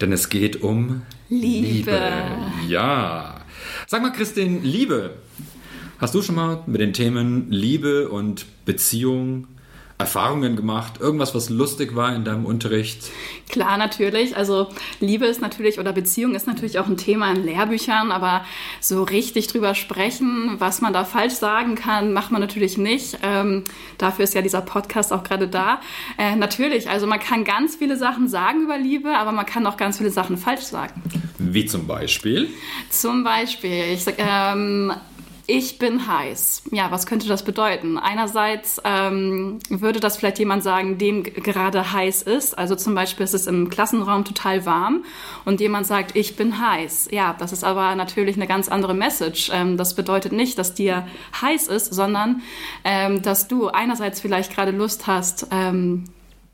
denn 0.00 0.12
es 0.12 0.28
geht 0.28 0.62
um 0.62 1.02
Liebe. 1.28 2.00
Ja. 2.68 3.40
Sag 3.88 4.02
mal, 4.02 4.12
Christin, 4.12 4.62
Liebe. 4.62 5.14
Hast 5.98 6.14
du 6.14 6.22
schon 6.22 6.36
mal 6.36 6.62
mit 6.68 6.80
den 6.80 6.92
Themen 6.92 7.50
Liebe 7.50 8.08
und 8.08 8.46
Beziehung 8.64 9.48
Erfahrungen 9.98 10.54
gemacht? 10.54 11.00
Irgendwas, 11.00 11.34
was 11.34 11.50
lustig 11.50 11.96
war 11.96 12.14
in 12.14 12.24
deinem 12.24 12.46
Unterricht? 12.46 13.10
Klar, 13.48 13.76
natürlich. 13.78 14.36
Also 14.36 14.68
Liebe 15.00 15.26
ist 15.26 15.40
natürlich 15.40 15.80
oder 15.80 15.92
Beziehung 15.92 16.36
ist 16.36 16.46
natürlich 16.46 16.78
auch 16.78 16.86
ein 16.86 16.96
Thema 16.96 17.32
in 17.32 17.44
Lehrbüchern, 17.44 18.12
aber 18.12 18.44
so 18.80 19.02
richtig 19.02 19.48
drüber 19.48 19.74
sprechen, 19.74 20.54
was 20.58 20.80
man 20.80 20.92
da 20.92 21.04
falsch 21.04 21.34
sagen 21.34 21.74
kann, 21.74 22.12
macht 22.12 22.30
man 22.30 22.40
natürlich 22.40 22.78
nicht. 22.78 23.18
Ähm, 23.22 23.64
dafür 23.98 24.22
ist 24.22 24.34
ja 24.34 24.42
dieser 24.42 24.60
Podcast 24.60 25.12
auch 25.12 25.24
gerade 25.24 25.48
da. 25.48 25.80
Äh, 26.16 26.36
natürlich, 26.36 26.88
also 26.88 27.08
man 27.08 27.18
kann 27.18 27.42
ganz 27.42 27.74
viele 27.74 27.96
Sachen 27.96 28.28
sagen 28.28 28.62
über 28.62 28.78
Liebe, 28.78 29.10
aber 29.16 29.32
man 29.32 29.46
kann 29.46 29.66
auch 29.66 29.76
ganz 29.76 29.98
viele 29.98 30.10
Sachen 30.10 30.36
falsch 30.36 30.62
sagen. 30.62 31.02
Wie 31.38 31.66
zum 31.66 31.88
Beispiel? 31.88 32.48
Zum 32.90 33.24
Beispiel, 33.24 33.94
ich 33.94 34.04
sag, 34.04 34.14
ähm, 34.18 34.92
Ich 35.50 35.78
bin 35.78 36.06
heiß. 36.06 36.64
Ja, 36.72 36.90
was 36.90 37.06
könnte 37.06 37.26
das 37.26 37.42
bedeuten? 37.42 37.96
Einerseits 37.96 38.82
ähm, 38.84 39.60
würde 39.70 39.98
das 39.98 40.18
vielleicht 40.18 40.38
jemand 40.38 40.62
sagen, 40.62 40.98
dem 40.98 41.22
gerade 41.22 41.90
heiß 41.90 42.20
ist. 42.20 42.58
Also 42.58 42.76
zum 42.76 42.94
Beispiel 42.94 43.24
ist 43.24 43.32
es 43.32 43.46
im 43.46 43.70
Klassenraum 43.70 44.26
total 44.26 44.66
warm 44.66 45.06
und 45.46 45.62
jemand 45.62 45.86
sagt, 45.86 46.16
ich 46.16 46.36
bin 46.36 46.60
heiß. 46.60 47.08
Ja, 47.12 47.34
das 47.38 47.52
ist 47.52 47.64
aber 47.64 47.94
natürlich 47.94 48.36
eine 48.36 48.46
ganz 48.46 48.68
andere 48.68 48.92
Message. 48.92 49.50
Ähm, 49.50 49.78
das 49.78 49.94
bedeutet 49.94 50.32
nicht, 50.32 50.58
dass 50.58 50.74
dir 50.74 51.08
heiß 51.40 51.68
ist, 51.68 51.94
sondern 51.94 52.42
ähm, 52.84 53.22
dass 53.22 53.48
du 53.48 53.68
einerseits 53.68 54.20
vielleicht 54.20 54.54
gerade 54.54 54.72
Lust 54.72 55.06
hast, 55.06 55.46
ähm, 55.50 56.04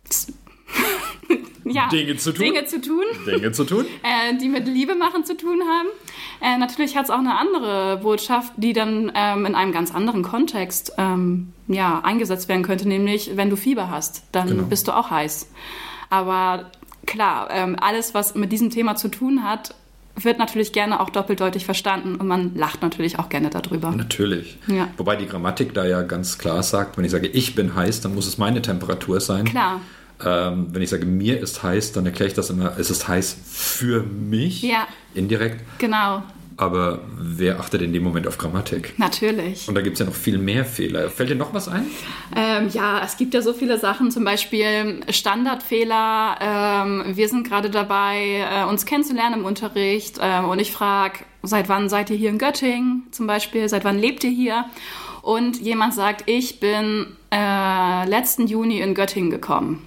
ja, 1.65 1.89
Dinge 1.89 2.17
zu 2.17 2.33
tun. 2.33 2.45
Dinge 2.45 2.65
zu 2.67 2.81
tun 2.81 3.05
Dinge 3.27 3.51
zu 3.51 3.65
tun. 3.65 3.87
äh, 4.05 4.37
die 4.39 4.49
mit 4.49 4.69
Liebe 4.69 4.95
machen 4.95 5.25
zu 5.25 5.37
tun 5.37 5.63
haben. 5.63 5.89
Äh, 6.41 6.59
natürlich 6.59 6.97
hat 6.97 7.05
es 7.05 7.11
auch 7.11 7.19
eine 7.19 7.39
andere 7.39 7.99
Botschaft, 8.03 8.53
die 8.57 8.73
dann 8.73 9.11
ähm, 9.15 9.47
in 9.47 9.55
einem 9.55 9.73
ganz 9.73 9.95
anderen 9.95 10.23
Kontext 10.23 10.93
ähm, 10.99 11.53
ja, 11.69 12.01
eingesetzt 12.05 12.49
werden 12.49 12.63
könnte, 12.63 12.87
nämlich 12.89 13.37
wenn 13.37 13.51
du 13.51 13.57
Fieber 13.57 13.91
hast, 13.91 14.25
dann 14.33 14.49
Genau. 14.49 14.65
bist 14.65 14.89
du 14.89 14.93
auch 14.93 15.11
heiß. 15.11 15.49
Aber 16.11 16.71
klar, 17.07 17.49
ähm, 17.51 17.77
alles, 17.81 18.15
was 18.15 18.35
mit 18.35 18.53
diesem 18.53 18.71
Thema 18.71 18.97
zu 18.97 19.09
tun 19.09 19.43
hat, 19.45 19.75
wird 20.17 20.39
natürlich 20.39 20.73
gerne 20.73 21.01
auch 21.01 21.11
doppeldeutig 21.11 21.65
verstanden 21.65 22.15
und 22.17 22.29
man 22.29 22.55
lacht 22.55 22.83
natürlich 22.83 23.19
auch 23.19 23.29
gerne 23.29 23.51
darüber. 23.51 23.91
Natürlich. 23.91 24.59
Ja. 24.69 24.87
Wobei 24.97 25.17
die 25.17 25.27
Grammatik 25.27 25.75
da 25.75 25.85
ja 25.87 26.03
ganz 26.03 26.39
klar 26.39 26.63
sagt, 26.63 26.97
wenn 26.97 27.05
ich 27.05 27.11
sage, 27.11 27.27
ich 27.27 27.57
bin 27.57 27.75
heiß, 27.75 28.01
dann 28.01 28.15
muss 28.15 28.29
es 28.29 28.39
meine 28.39 28.63
Temperatur 28.63 29.21
sein. 29.21 29.45
Klar, 29.45 29.81
Ähm, 30.25 30.67
wenn 30.71 30.83
ich 30.83 30.91
sage, 30.91 31.07
mir 31.07 31.41
ist 31.41 31.63
heiß, 31.63 31.93
dann 31.93 32.05
erkläre 32.07 32.29
ich 32.29 32.35
das 32.35 32.51
immer, 32.51 32.79
es 32.79 32.91
ist 32.91 33.09
heiß 33.09 33.37
für 33.47 34.03
mich. 34.03 34.63
Ja. 34.63 34.87
Indirekt. 35.15 35.63
genau, 35.79 36.23
Aber 36.57 37.01
wer 37.19 37.59
achtet 37.61 37.83
in 37.83 37.93
dem 37.93 38.03
Moment 38.05 38.27
auf 38.29 38.39
Grammatik? 38.39 38.95
natürlich. 38.99 39.67
Und 39.69 39.75
da 39.75 39.81
gibt 39.81 39.95
es 39.95 40.01
ja 40.01 40.07
noch 40.07 40.15
viel 40.15 40.39
mehr 40.39 40.65
Fehler. 40.65 41.11
Fällt 41.11 41.31
dir 41.31 41.35
noch 41.37 41.53
was 41.53 41.69
ein? 41.69 41.87
Ähm, 42.37 42.69
ja, 42.73 43.01
es 43.05 43.17
gibt 43.17 43.35
ja 43.35 43.43
so 43.43 43.53
viele 43.53 43.79
Sachen, 43.79 44.11
zum 44.13 44.25
Beispiel 44.25 45.01
Standardfehler. 45.11 46.37
Ähm, 46.41 47.05
wir 47.17 47.29
sind 47.29 47.47
gerade 47.49 47.71
dabei, 47.71 48.45
äh, 48.51 48.65
uns 48.69 48.87
kennenzulernen 48.87 49.41
im 49.41 49.45
Unterricht. 49.45 50.19
Ähm, 50.21 50.47
und 50.47 50.59
ich 50.61 50.73
frage, 50.73 51.21
seit 51.43 51.69
wann 51.69 51.89
seid 51.89 52.11
ihr 52.11 52.17
hier 52.17 52.31
in 52.31 52.39
Göttingen 52.39 53.05
zum 53.11 53.27
Beispiel? 53.27 53.69
Seit 53.69 53.85
wann 53.85 53.99
lebt 53.99 54.25
ihr 54.25 54.31
hier? 54.31 54.65
Und 55.25 55.59
jemand 55.61 55.95
sagt, 55.95 56.25
ich 56.27 56.61
bin 56.61 57.17
äh, 57.33 58.07
letzten 58.07 58.47
Juni 58.47 58.81
in 58.81 58.95
Göttingen 58.95 59.31
gekommen. 59.31 59.83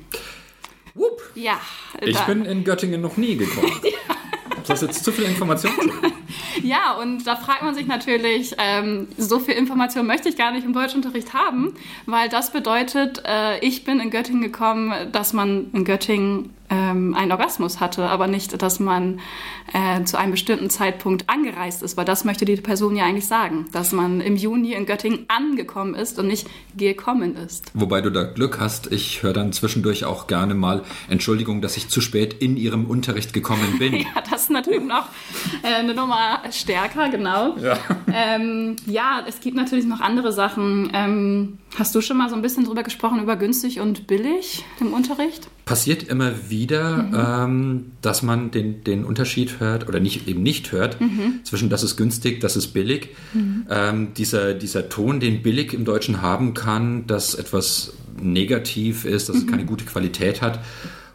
Wupp. 0.95 1.21
Ja, 1.35 1.59
Ich 2.01 2.17
da- 2.17 2.23
bin 2.25 2.43
in 2.43 2.63
Göttingen 2.63 3.01
noch 3.01 3.17
nie 3.17 3.37
gekommen. 3.37 3.71
Das 4.67 4.81
ist 4.81 4.87
jetzt 4.89 5.03
zu 5.05 5.11
viel 5.13 5.23
Information. 5.25 5.71
Ja, 6.63 6.93
und 6.95 7.25
da 7.27 7.35
fragt 7.35 7.61
man 7.61 7.75
sich 7.75 7.85
natürlich, 7.85 8.53
ähm, 8.57 9.07
so 9.17 9.37
viel 9.39 9.53
Information 9.53 10.07
möchte 10.07 10.27
ich 10.27 10.35
gar 10.35 10.51
nicht 10.51 10.65
im 10.65 10.73
Deutschunterricht 10.73 11.33
haben, 11.33 11.75
weil 12.07 12.27
das 12.29 12.51
bedeutet, 12.51 13.21
äh, 13.25 13.59
ich 13.59 13.83
bin 13.85 13.99
in 13.99 14.09
Göttingen 14.09 14.41
gekommen, 14.41 14.91
dass 15.11 15.33
man 15.33 15.69
in 15.73 15.85
Göttingen 15.85 16.51
ähm, 16.69 17.15
einen 17.15 17.31
Orgasmus 17.31 17.79
hatte, 17.79 18.07
aber 18.07 18.27
nicht, 18.27 18.61
dass 18.61 18.79
man 18.79 19.19
äh, 19.73 20.03
zu 20.03 20.17
einem 20.17 20.31
bestimmten 20.31 20.69
Zeitpunkt 20.69 21.29
angereist 21.29 21.83
ist, 21.83 21.97
weil 21.97 22.05
das 22.05 22.25
möchte 22.25 22.45
die 22.45 22.55
Person 22.57 22.95
ja 22.95 23.05
eigentlich 23.05 23.27
sagen, 23.27 23.65
dass 23.71 23.91
man 23.91 24.21
im 24.21 24.35
Juni 24.35 24.73
in 24.73 24.85
Göttingen 24.85 25.25
angekommen 25.27 25.95
ist 25.95 26.19
und 26.19 26.27
nicht 26.27 26.47
gekommen 26.75 27.35
ist. 27.35 27.71
Wobei 27.73 28.01
du 28.01 28.09
da 28.09 28.23
Glück 28.23 28.59
hast, 28.59 28.91
ich 28.91 29.23
höre 29.23 29.33
dann 29.33 29.53
zwischendurch 29.53 30.05
auch 30.05 30.27
gerne 30.27 30.55
mal 30.55 30.83
Entschuldigung, 31.09 31.61
dass 31.61 31.77
ich 31.77 31.89
zu 31.89 32.01
spät 32.01 32.33
in 32.33 32.57
ihrem 32.57 32.85
Unterricht 32.85 33.33
gekommen 33.33 33.77
bin. 33.79 33.95
Ja, 34.07 34.21
das 34.29 34.43
ist 34.43 34.51
natürlich 34.51 34.83
noch 34.83 35.09
äh, 35.63 35.79
eine 35.79 35.93
Nummer 35.93 36.41
stärker, 36.51 37.09
genau. 37.09 37.57
Ja. 37.57 37.77
Ähm, 38.13 38.75
ja, 38.85 39.23
es 39.27 39.39
gibt 39.41 39.55
natürlich 39.55 39.85
noch 39.85 40.01
andere 40.01 40.31
Sachen. 40.31 40.91
Ähm, 40.93 41.57
hast 41.75 41.93
du 41.93 42.01
schon 42.01 42.17
mal 42.17 42.29
so 42.29 42.35
ein 42.35 42.41
bisschen 42.41 42.65
drüber 42.65 42.83
gesprochen, 42.83 43.21
über 43.21 43.35
günstig 43.35 43.79
und 43.79 44.07
billig 44.07 44.63
im 44.79 44.93
Unterricht? 44.93 45.47
Passiert 45.65 46.03
immer 46.03 46.49
wieder, 46.49 47.43
ähm, 47.45 47.91
dass 48.01 48.23
man 48.23 48.51
den, 48.51 48.83
den 48.83 49.03
Unterschied 49.05 49.59
hört 49.59 49.87
oder 49.87 49.99
nicht, 49.99 50.27
eben 50.27 50.41
nicht 50.41 50.71
hört 50.71 50.97
zwischen 51.43 51.69
das 51.69 51.83
ist 51.83 51.97
günstig, 51.97 52.39
das 52.39 52.55
ist 52.55 52.67
billig. 52.67 53.09
Ähm, 53.69 54.13
dieser, 54.15 54.53
dieser 54.53 54.89
Ton, 54.89 55.19
den 55.19 55.41
billig 55.41 55.73
im 55.73 55.85
Deutschen 55.85 56.21
haben 56.21 56.53
kann, 56.53 57.05
dass 57.07 57.35
etwas 57.35 57.93
negativ 58.19 59.05
ist, 59.05 59.29
dass 59.29 59.35
es 59.35 59.47
keine 59.47 59.65
gute 59.65 59.85
Qualität 59.85 60.41
hat 60.41 60.59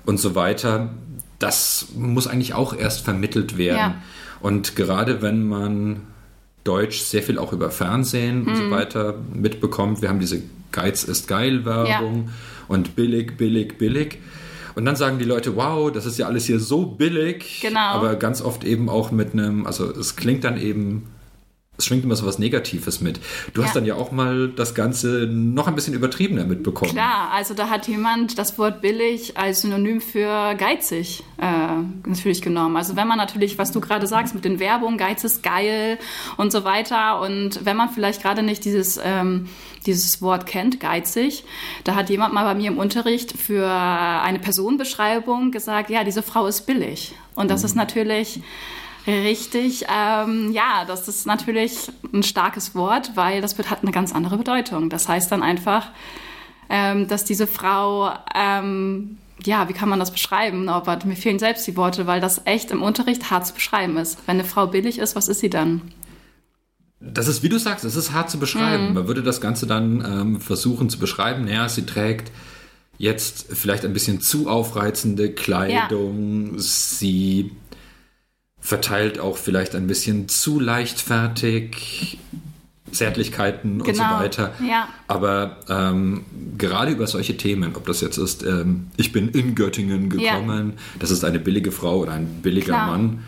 und 0.04 0.18
so 0.18 0.34
weiter, 0.34 0.90
das 1.38 1.88
muss 1.96 2.26
eigentlich 2.26 2.54
auch 2.54 2.76
erst 2.76 3.04
vermittelt 3.04 3.58
werden. 3.58 3.78
Ja. 3.78 4.02
Und 4.40 4.76
gerade 4.76 5.22
wenn 5.22 5.46
man 5.46 6.02
Deutsch 6.64 7.00
sehr 7.00 7.22
viel 7.22 7.38
auch 7.38 7.52
über 7.52 7.70
Fernsehen 7.70 8.46
und 8.46 8.56
so 8.56 8.70
weiter 8.70 9.16
mitbekommt. 9.34 10.00
Wir 10.00 10.08
haben 10.08 10.20
diese 10.20 10.42
Geiz 10.70 11.04
ist 11.04 11.28
geil 11.28 11.64
Werbung 11.64 12.30
und 12.68 12.96
billig, 12.96 13.36
billig, 13.36 13.78
billig. 13.78 14.18
Und 14.74 14.86
dann 14.86 14.96
sagen 14.96 15.18
die 15.18 15.26
Leute, 15.26 15.54
wow, 15.56 15.92
das 15.92 16.06
ist 16.06 16.18
ja 16.18 16.26
alles 16.26 16.46
hier 16.46 16.58
so 16.58 16.86
billig. 16.86 17.60
Genau. 17.60 17.78
Aber 17.78 18.16
ganz 18.16 18.40
oft 18.40 18.64
eben 18.64 18.88
auch 18.88 19.10
mit 19.10 19.34
einem, 19.34 19.66
also 19.66 19.90
es 19.90 20.16
klingt 20.16 20.44
dann 20.44 20.58
eben, 20.58 21.08
es 21.82 21.86
schwingt 21.86 22.04
immer 22.04 22.16
so 22.16 22.24
was 22.26 22.38
Negatives 22.38 23.00
mit. 23.00 23.20
Du 23.54 23.62
hast 23.62 23.70
Ja. 23.74 23.80
dann 23.80 23.86
ja 23.86 23.94
auch 23.96 24.12
mal 24.12 24.48
das 24.48 24.74
Ganze 24.74 25.26
noch 25.30 25.66
ein 25.66 25.74
bisschen 25.74 25.94
übertriebener 25.94 26.44
mitbekommen. 26.44 26.92
Klar, 26.92 27.30
also 27.32 27.54
da 27.54 27.68
hat 27.68 27.88
jemand 27.88 28.38
das 28.38 28.56
Wort 28.58 28.80
billig 28.80 29.36
als 29.36 29.62
Synonym 29.62 30.00
für 30.00 30.54
geizig 30.54 31.24
äh, 31.38 31.46
natürlich 32.08 32.40
genommen. 32.40 32.76
Also 32.76 32.94
wenn 32.96 33.08
man 33.08 33.18
natürlich, 33.18 33.58
was 33.58 33.72
du 33.72 33.80
gerade 33.80 34.06
sagst 34.06 34.34
mit 34.34 34.44
den 34.44 34.60
Werbungen, 34.60 34.96
Geiz 34.96 35.24
ist 35.24 35.42
geil 35.42 35.98
und 36.36 36.52
so 36.52 36.64
weiter 36.64 37.20
und 37.20 37.64
wenn 37.64 37.76
man 37.76 37.90
vielleicht 37.90 38.22
gerade 38.22 38.42
nicht 38.42 38.64
dieses, 38.64 38.98
ähm, 39.02 39.48
dieses 39.86 40.22
Wort 40.22 40.46
kennt, 40.46 40.78
geizig, 40.78 41.44
da 41.84 41.96
hat 41.96 42.08
jemand 42.10 42.32
mal 42.32 42.44
bei 42.44 42.54
mir 42.54 42.68
im 42.68 42.78
Unterricht 42.78 43.36
für 43.36 43.68
eine 43.68 44.38
Personenbeschreibung 44.38 45.50
gesagt, 45.50 45.90
ja, 45.90 46.04
diese 46.04 46.22
Frau 46.22 46.46
ist 46.46 46.62
billig. 46.66 47.14
Und 47.34 47.50
das 47.50 47.64
ist 47.64 47.74
natürlich 47.74 48.40
Richtig, 49.06 49.86
ähm, 49.92 50.52
ja, 50.52 50.84
das 50.86 51.08
ist 51.08 51.26
natürlich 51.26 51.90
ein 52.12 52.22
starkes 52.22 52.74
Wort, 52.74 53.12
weil 53.16 53.40
das 53.40 53.58
hat 53.58 53.82
eine 53.82 53.90
ganz 53.90 54.14
andere 54.14 54.36
Bedeutung. 54.36 54.90
Das 54.90 55.08
heißt 55.08 55.32
dann 55.32 55.42
einfach, 55.42 55.88
ähm, 56.70 57.08
dass 57.08 57.24
diese 57.24 57.46
Frau, 57.48 58.12
ähm, 58.34 59.18
ja, 59.44 59.68
wie 59.68 59.72
kann 59.72 59.88
man 59.88 59.98
das 59.98 60.12
beschreiben? 60.12 60.68
Oh, 60.68 60.82
warte, 60.84 61.08
mir 61.08 61.16
fehlen 61.16 61.40
selbst 61.40 61.66
die 61.66 61.76
Worte, 61.76 62.06
weil 62.06 62.20
das 62.20 62.42
echt 62.44 62.70
im 62.70 62.82
Unterricht 62.82 63.30
hart 63.30 63.46
zu 63.46 63.54
beschreiben 63.54 63.96
ist. 63.96 64.18
Wenn 64.26 64.38
eine 64.38 64.44
Frau 64.44 64.68
billig 64.68 64.98
ist, 64.98 65.16
was 65.16 65.26
ist 65.26 65.40
sie 65.40 65.50
dann? 65.50 65.82
Das 67.00 67.26
ist, 67.26 67.42
wie 67.42 67.48
du 67.48 67.58
sagst, 67.58 67.84
es 67.84 67.96
ist 67.96 68.12
hart 68.12 68.30
zu 68.30 68.38
beschreiben. 68.38 68.90
Mhm. 68.90 68.94
Man 68.94 69.08
würde 69.08 69.24
das 69.24 69.40
Ganze 69.40 69.66
dann 69.66 70.04
ähm, 70.04 70.40
versuchen 70.40 70.88
zu 70.88 71.00
beschreiben. 71.00 71.46
Naja, 71.46 71.68
sie 71.68 71.84
trägt 71.84 72.30
jetzt 72.98 73.46
vielleicht 73.50 73.84
ein 73.84 73.92
bisschen 73.92 74.20
zu 74.20 74.48
aufreizende 74.48 75.32
Kleidung. 75.32 76.58
Sie 76.58 77.50
verteilt 78.62 79.18
auch 79.18 79.36
vielleicht 79.36 79.74
ein 79.74 79.86
bisschen 79.86 80.28
zu 80.28 80.58
leichtfertig 80.60 82.18
Zärtlichkeiten 82.92 83.80
und 83.80 83.86
so 83.86 83.92
Genau, 84.02 84.20
weiter. 84.20 84.52
ja. 84.66 84.86
Aber 85.08 85.56
ähm, 85.68 86.24
gerade 86.58 86.92
über 86.92 87.06
solche 87.06 87.36
Themen, 87.36 87.74
ob 87.74 87.86
das 87.86 88.00
jetzt 88.02 88.18
ist, 88.18 88.42
ähm, 88.44 88.88
ich 88.96 89.12
bin 89.12 89.28
in 89.30 89.54
Göttingen 89.54 90.10
Ja. 90.18 90.34
gekommen, 90.34 90.74
das 90.98 91.10
ist 91.10 91.24
eine 91.24 91.38
billige 91.38 91.72
Frau 91.72 91.98
oder 92.00 92.12
ein 92.12 92.26
billiger 92.42 92.66
Klar. 92.74 92.86
Mann. 92.88 93.24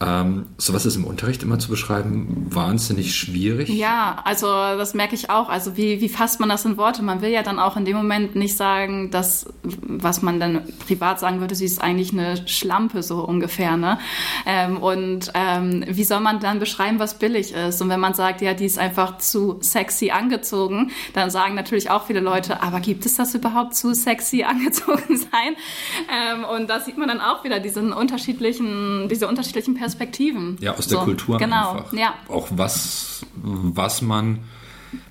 Ähm, 0.00 0.46
sowas 0.58 0.86
ist 0.86 0.94
im 0.94 1.04
Unterricht 1.04 1.42
immer 1.42 1.58
zu 1.58 1.68
beschreiben 1.68 2.46
wahnsinnig 2.50 3.16
schwierig. 3.16 3.68
Ja, 3.68 4.20
also 4.24 4.46
das 4.46 4.94
merke 4.94 5.16
ich 5.16 5.28
auch. 5.28 5.48
Also 5.48 5.76
wie, 5.76 6.00
wie 6.00 6.08
fasst 6.08 6.38
man 6.38 6.48
das 6.48 6.64
in 6.64 6.76
Worte? 6.76 7.02
Man 7.02 7.20
will 7.20 7.30
ja 7.30 7.42
dann 7.42 7.58
auch 7.58 7.76
in 7.76 7.84
dem 7.84 7.96
Moment 7.96 8.36
nicht 8.36 8.56
sagen, 8.56 9.10
dass, 9.10 9.46
was 9.62 10.22
man 10.22 10.38
dann 10.38 10.62
privat 10.86 11.18
sagen 11.18 11.40
würde, 11.40 11.56
sie 11.56 11.64
ist 11.64 11.82
eigentlich 11.82 12.12
eine 12.12 12.46
Schlampe, 12.46 13.02
so 13.02 13.24
ungefähr. 13.24 13.76
Ne? 13.76 13.98
Ähm, 14.46 14.76
und 14.76 15.32
ähm, 15.34 15.84
wie 15.88 16.04
soll 16.04 16.20
man 16.20 16.38
dann 16.38 16.60
beschreiben, 16.60 17.00
was 17.00 17.18
billig 17.18 17.52
ist? 17.52 17.82
Und 17.82 17.88
wenn 17.88 18.00
man 18.00 18.14
sagt, 18.14 18.40
ja, 18.40 18.54
die 18.54 18.66
ist 18.66 18.78
einfach 18.78 19.18
zu 19.18 19.58
sexy 19.62 20.10
angezogen, 20.10 20.92
dann 21.12 21.30
sagen 21.30 21.56
natürlich 21.56 21.90
auch 21.90 22.06
viele 22.06 22.20
Leute, 22.20 22.62
aber 22.62 22.78
gibt 22.78 23.04
es 23.04 23.16
das 23.16 23.34
überhaupt 23.34 23.74
zu 23.74 23.94
sexy 23.94 24.42
angezogen 24.44 25.16
sein? 25.16 25.56
Ähm, 26.08 26.44
und 26.44 26.70
da 26.70 26.78
sieht 26.78 26.98
man 26.98 27.08
dann 27.08 27.20
auch 27.20 27.42
wieder 27.42 27.58
diesen 27.58 27.92
unterschiedlichen, 27.92 29.08
diese 29.08 29.26
unterschiedlichen 29.26 29.74
Perspektiven. 29.74 29.87
Ja, 30.60 30.74
aus 30.74 30.86
der 30.88 30.98
So, 30.98 31.04
Kultur 31.04 31.38
genau, 31.38 31.72
einfach. 31.72 31.92
Ja. 31.92 32.14
Auch 32.28 32.48
was, 32.50 33.24
was 33.34 34.02
man. 34.02 34.40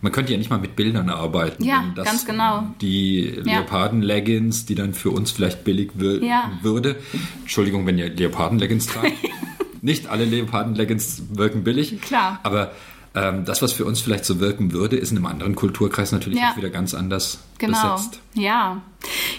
Man 0.02 0.12
könnte 0.12 0.32
ja 0.32 0.40
nicht 0.40 0.50
mal 0.50 0.58
mit 0.58 0.76
Bildern 0.76 1.10
arbeiten. 1.10 1.64
Ja, 1.64 1.84
ganz 1.96 2.26
genau. 2.26 2.64
Die 2.82 3.26
Ja. 3.46 3.60
Leoparden-Leggings, 3.60 4.66
die 4.66 4.74
dann 4.74 4.94
für 4.96 5.12
uns 5.12 5.30
vielleicht 5.32 5.64
billig 5.64 5.92
wür 5.94 6.24
Ja. 6.24 6.52
würde. 6.64 6.96
Entschuldigung, 7.42 7.86
wenn 7.86 7.98
ihr 7.98 8.10
Leoparden-Leggings 8.10 8.88
tragt. 8.88 9.14
nicht 9.82 10.08
alle 10.08 10.26
Leoparden-Leggings 10.26 11.24
wirken 11.34 11.64
billig. 11.64 12.02
Klar. 12.02 12.40
Aber 12.44 12.72
ähm, 13.20 13.46
das, 13.46 13.62
was 13.62 13.74
für 13.74 13.86
uns 13.86 14.00
vielleicht 14.02 14.26
so 14.26 14.40
wirken 14.40 14.72
würde, 14.74 14.96
ist 14.96 15.12
in 15.12 15.18
einem 15.18 15.26
anderen 15.26 15.56
Kulturkreis 15.56 16.12
natürlich 16.12 16.40
Ja. 16.40 16.52
auch 16.52 16.58
wieder 16.58 16.70
ganz 16.70 16.94
anders 16.94 17.40
Genau. 17.58 17.94
besetzt. 17.96 18.20
Ja. 18.36 18.82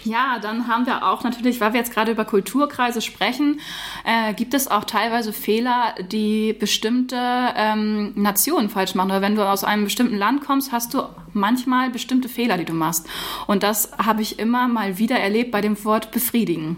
Ja, 0.04 0.38
dann 0.40 0.66
haben 0.68 0.86
wir 0.86 1.06
auch 1.06 1.22
natürlich, 1.24 1.60
weil 1.60 1.72
wir 1.72 1.80
jetzt 1.80 1.92
gerade 1.92 2.10
über 2.12 2.24
Kulturkreise 2.24 3.00
sprechen, 3.02 3.60
äh, 4.04 4.32
gibt 4.34 4.54
es 4.54 4.68
auch 4.68 4.84
teilweise 4.84 5.32
Fehler, 5.32 5.94
die 6.10 6.52
bestimmte 6.52 7.16
ähm, 7.56 8.12
Nationen 8.14 8.70
falsch 8.70 8.94
machen. 8.94 9.10
Oder 9.10 9.20
wenn 9.20 9.34
du 9.34 9.46
aus 9.48 9.64
einem 9.64 9.84
bestimmten 9.84 10.16
Land 10.16 10.44
kommst, 10.44 10.72
hast 10.72 10.94
du 10.94 11.02
manchmal 11.32 11.90
bestimmte 11.90 12.28
Fehler, 12.28 12.56
die 12.58 12.64
du 12.64 12.72
machst. 12.72 13.06
Und 13.46 13.62
das 13.62 13.90
habe 13.98 14.22
ich 14.22 14.38
immer 14.38 14.66
mal 14.68 14.98
wieder 14.98 15.18
erlebt 15.18 15.50
bei 15.52 15.60
dem 15.60 15.82
Wort 15.84 16.10
befriedigen. 16.10 16.76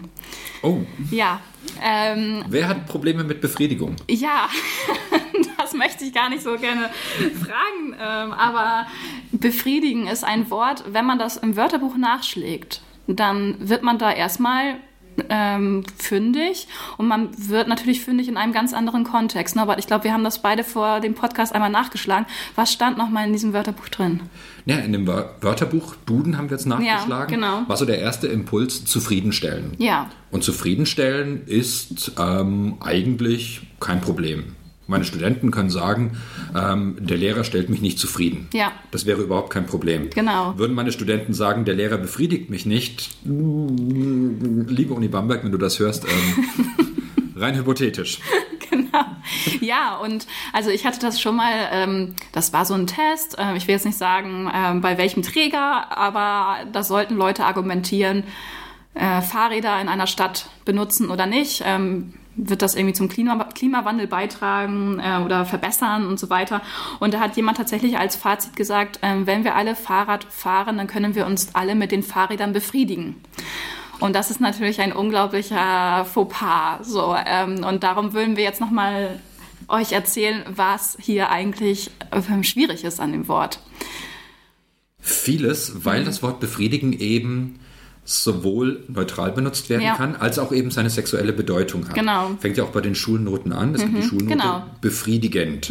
Oh, 0.61 0.79
Ja. 1.09 1.39
Ähm, 1.81 2.43
wer 2.47 2.67
hat 2.67 2.87
Probleme 2.87 3.23
mit 3.23 3.41
Befriedigung? 3.41 3.95
ja, 4.09 4.49
das 5.57 5.73
möchte 5.73 6.03
ich 6.03 6.13
gar 6.13 6.29
nicht 6.29 6.41
so 6.43 6.57
gerne 6.57 6.89
fragen, 7.43 7.95
ähm, 8.01 8.33
aber 8.33 8.87
befriedigen 9.31 10.07
ist 10.07 10.23
ein 10.23 10.49
Wort, 10.49 10.83
wenn 10.87 11.05
man 11.05 11.19
das 11.19 11.37
im 11.37 11.55
Wörterbuch 11.55 11.97
nachschlägt, 11.97 12.81
dann 13.07 13.55
wird 13.59 13.83
man 13.83 13.97
da 13.97 14.11
erstmal 14.11 14.75
ähm, 15.29 15.83
fündig 15.97 16.67
und 16.97 17.07
man 17.07 17.29
wird 17.49 17.67
natürlich 17.67 18.01
fündig 18.01 18.27
in 18.27 18.37
einem 18.37 18.53
ganz 18.53 18.73
anderen 18.73 19.03
Kontext. 19.03 19.55
Ne? 19.55 19.61
Aber 19.61 19.77
ich 19.79 19.87
glaube, 19.87 20.03
wir 20.05 20.13
haben 20.13 20.23
das 20.23 20.41
beide 20.41 20.63
vor 20.63 20.99
dem 20.99 21.13
Podcast 21.15 21.53
einmal 21.53 21.69
nachgeschlagen. 21.69 22.25
Was 22.55 22.71
stand 22.71 22.97
nochmal 22.97 23.25
in 23.27 23.33
diesem 23.33 23.53
Wörterbuch 23.53 23.89
drin? 23.89 24.21
Ja, 24.65 24.77
in 24.77 24.91
dem 24.93 25.07
Wör- 25.07 25.35
Wörterbuch 25.41 25.95
Duden 26.05 26.37
haben 26.37 26.49
wir 26.49 26.57
jetzt 26.57 26.65
nachgeschlagen. 26.67 27.35
genau. 27.35 27.63
War 27.67 27.77
so 27.77 27.85
der 27.85 27.99
erste 27.99 28.27
Impuls, 28.27 28.85
zufriedenstellen. 28.85 29.73
Ja. 29.77 30.09
Und 30.29 30.43
zufriedenstellen 30.43 31.45
ist 31.45 32.13
ähm, 32.19 32.75
eigentlich 32.79 33.61
kein 33.79 34.01
Problem. 34.01 34.55
Meine 34.91 35.05
Studenten 35.05 35.51
können 35.51 35.69
sagen, 35.69 36.17
ähm, 36.53 36.97
der 36.99 37.15
Lehrer 37.15 37.45
stellt 37.45 37.69
mich 37.69 37.81
nicht 37.81 37.97
zufrieden. 37.97 38.49
Ja. 38.53 38.73
Das 38.91 39.05
wäre 39.05 39.21
überhaupt 39.21 39.49
kein 39.49 39.65
Problem. 39.65 40.09
Genau. 40.09 40.57
Würden 40.57 40.75
meine 40.75 40.91
Studenten 40.91 41.33
sagen, 41.33 41.63
der 41.63 41.75
Lehrer 41.75 41.97
befriedigt 41.97 42.49
mich 42.49 42.65
nicht, 42.65 43.09
liebe 43.23 44.93
Uni 44.93 45.07
Bamberg, 45.07 45.45
wenn 45.45 45.53
du 45.53 45.57
das 45.57 45.79
hörst, 45.79 46.03
ähm, 46.03 47.35
rein 47.37 47.55
hypothetisch. 47.55 48.19
Genau. 48.69 49.05
Ja, 49.61 49.95
und 49.97 50.27
also 50.51 50.69
ich 50.69 50.85
hatte 50.85 50.99
das 50.99 51.21
schon 51.21 51.37
mal, 51.37 51.53
ähm, 51.71 52.15
das 52.33 52.51
war 52.51 52.65
so 52.65 52.73
ein 52.73 52.85
Test, 52.85 53.37
ähm, 53.39 53.55
ich 53.55 53.67
will 53.67 53.75
jetzt 53.75 53.85
nicht 53.85 53.97
sagen, 53.97 54.51
ähm, 54.53 54.81
bei 54.81 54.97
welchem 54.97 55.23
Träger, 55.23 55.97
aber 55.97 56.65
da 56.73 56.83
sollten 56.83 57.15
Leute 57.15 57.45
argumentieren, 57.45 58.23
äh, 58.93 59.21
Fahrräder 59.21 59.79
in 59.79 59.87
einer 59.87 60.07
Stadt 60.07 60.47
benutzen 60.65 61.09
oder 61.09 61.27
nicht. 61.27 61.63
Ähm, 61.65 62.13
wird 62.35 62.61
das 62.61 62.75
irgendwie 62.75 62.93
zum 62.93 63.09
Klima 63.09 63.43
Klimawandel 63.53 64.07
beitragen 64.07 64.99
äh, 64.99 65.21
oder 65.23 65.45
verbessern 65.45 66.07
und 66.07 66.19
so 66.19 66.29
weiter. 66.29 66.61
Und 66.99 67.13
da 67.13 67.19
hat 67.19 67.35
jemand 67.35 67.57
tatsächlich 67.57 67.97
als 67.97 68.15
Fazit 68.15 68.55
gesagt, 68.55 68.99
ähm, 69.01 69.27
wenn 69.27 69.43
wir 69.43 69.55
alle 69.55 69.75
Fahrrad 69.75 70.23
fahren, 70.25 70.77
dann 70.77 70.87
können 70.87 71.15
wir 71.15 71.25
uns 71.25 71.53
alle 71.55 71.75
mit 71.75 71.91
den 71.91 72.03
Fahrrädern 72.03 72.53
befriedigen. 72.53 73.17
Und 73.99 74.15
das 74.15 74.31
ist 74.31 74.41
natürlich 74.41 74.81
ein 74.81 74.93
unglaublicher 74.93 76.05
Fauxpas. 76.05 76.79
So, 76.83 77.15
ähm, 77.25 77.63
und 77.63 77.83
darum 77.83 78.13
würden 78.13 78.35
wir 78.35 78.43
jetzt 78.43 78.59
nochmal 78.61 79.19
euch 79.67 79.91
erzählen, 79.91 80.43
was 80.47 80.97
hier 80.99 81.29
eigentlich 81.29 81.91
ähm, 82.11 82.43
schwierig 82.43 82.83
ist 82.83 82.99
an 82.99 83.11
dem 83.11 83.27
Wort. 83.27 83.59
Vieles, 84.99 85.73
Mhm. 85.73 85.85
weil 85.85 86.03
das 86.03 86.23
Wort 86.23 86.39
befriedigen 86.39 86.93
eben 86.93 87.59
sowohl 88.11 88.83
neutral 88.87 89.31
benutzt 89.31 89.69
werden 89.69 89.81
Ja. 89.83 89.95
kann, 89.95 90.15
als 90.15 90.37
auch 90.39 90.51
eben 90.51 90.69
seine 90.71 90.89
sexuelle 90.89 91.33
Bedeutung 91.33 91.87
hat. 91.87 91.93
Genau. 91.95 92.31
Fängt 92.39 92.57
ja 92.57 92.63
auch 92.65 92.69
bei 92.71 92.81
den 92.81 92.95
Schulnoten 92.95 93.53
an. 93.53 93.73
Es 93.75 93.81
gibt 93.81 93.97
die 93.97 94.03
Schulnote 94.03 94.31
genau. 94.37 94.59
Mhm. 94.59 94.63
befriedigend. 94.81 95.69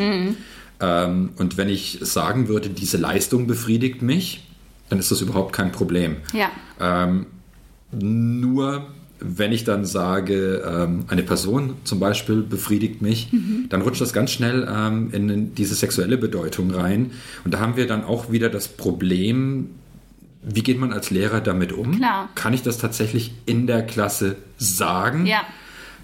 Ähm, 0.80 1.30
und 1.36 1.56
wenn 1.58 1.68
ich 1.68 1.98
sagen 2.00 2.48
würde, 2.48 2.70
diese 2.70 2.96
Leistung 2.96 3.46
befriedigt 3.46 4.00
mich, 4.02 4.46
dann 4.88 4.98
ist 4.98 5.10
das 5.10 5.20
überhaupt 5.20 5.52
kein 5.52 5.70
Problem. 5.72 6.16
Ja, 6.32 6.50
Ähm, 6.80 7.26
nur 7.92 8.86
wenn 9.22 9.52
ich 9.52 9.64
dann 9.64 9.84
sage, 9.84 10.62
ähm, 10.66 11.04
eine 11.08 11.22
Person 11.22 11.74
zum 11.84 12.00
Beispiel 12.00 12.42
befriedigt 12.42 13.02
mich, 13.02 13.28
dann 13.68 13.82
rutscht 13.82 14.00
das 14.00 14.14
ganz 14.14 14.30
schnell 14.30 14.66
ähm, 14.74 15.10
in 15.12 15.54
diese 15.54 15.74
sexuelle 15.74 16.16
Bedeutung 16.16 16.70
rein. 16.70 17.10
Und 17.44 17.52
da 17.52 17.60
haben 17.60 17.76
wir 17.76 17.86
dann 17.86 18.02
auch 18.02 18.32
wieder 18.32 18.48
das 18.48 18.68
Problem, 18.68 19.70
wie 20.42 20.62
geht 20.62 20.78
man 20.78 20.92
als 20.92 21.10
Lehrer 21.10 21.40
damit 21.40 21.72
um? 21.72 21.96
Klar. 21.96 22.28
Kann 22.34 22.52
ich 22.54 22.62
das 22.62 22.78
tatsächlich 22.78 23.32
in 23.46 23.66
der 23.66 23.82
Klasse 23.86 24.36
sagen? 24.56 25.26
ja, 25.26 25.42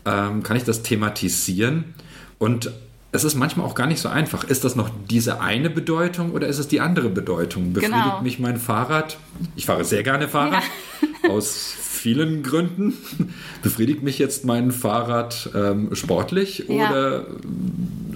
ähm, 0.05 0.43
kann 0.43 0.57
ich 0.57 0.65
das 0.65 0.83
thematisieren. 0.83 1.95
Und 2.39 2.71
es 3.13 3.25
ist 3.25 3.35
manchmal 3.35 3.65
auch 3.67 3.75
gar 3.75 3.87
nicht 3.87 4.01
so 4.01 4.09
einfach. 4.11 4.45
Ist 4.45 4.63
das 4.65 4.77
noch 4.77 4.91
diese 5.09 5.41
eine 5.41 5.71
Bedeutung 5.71 6.33
oder 6.33 6.47
ist 6.49 6.59
es 6.59 6.69
die 6.69 6.81
andere 6.81 7.09
Bedeutung? 7.09 7.73
Befriedigt 7.73 8.03
Genau. 8.05 8.21
mich 8.21 8.39
mein 8.39 8.59
Fahrrad? 8.59 9.17
Ich 9.57 9.65
fahre 9.67 9.85
sehr 9.85 10.03
gerne 10.03 10.29
Fahrrad. 10.29 10.63
Aus 11.29 11.57
vielen 11.81 12.43
Gründen. 12.43 12.93
Befriedigt 13.63 14.03
mich 14.03 14.19
jetzt 14.19 14.45
mein 14.45 14.71
Fahrrad 14.71 15.49
ähm, 15.55 15.95
sportlich 15.95 16.65
Ja. 16.69 16.89
oder 16.91 17.27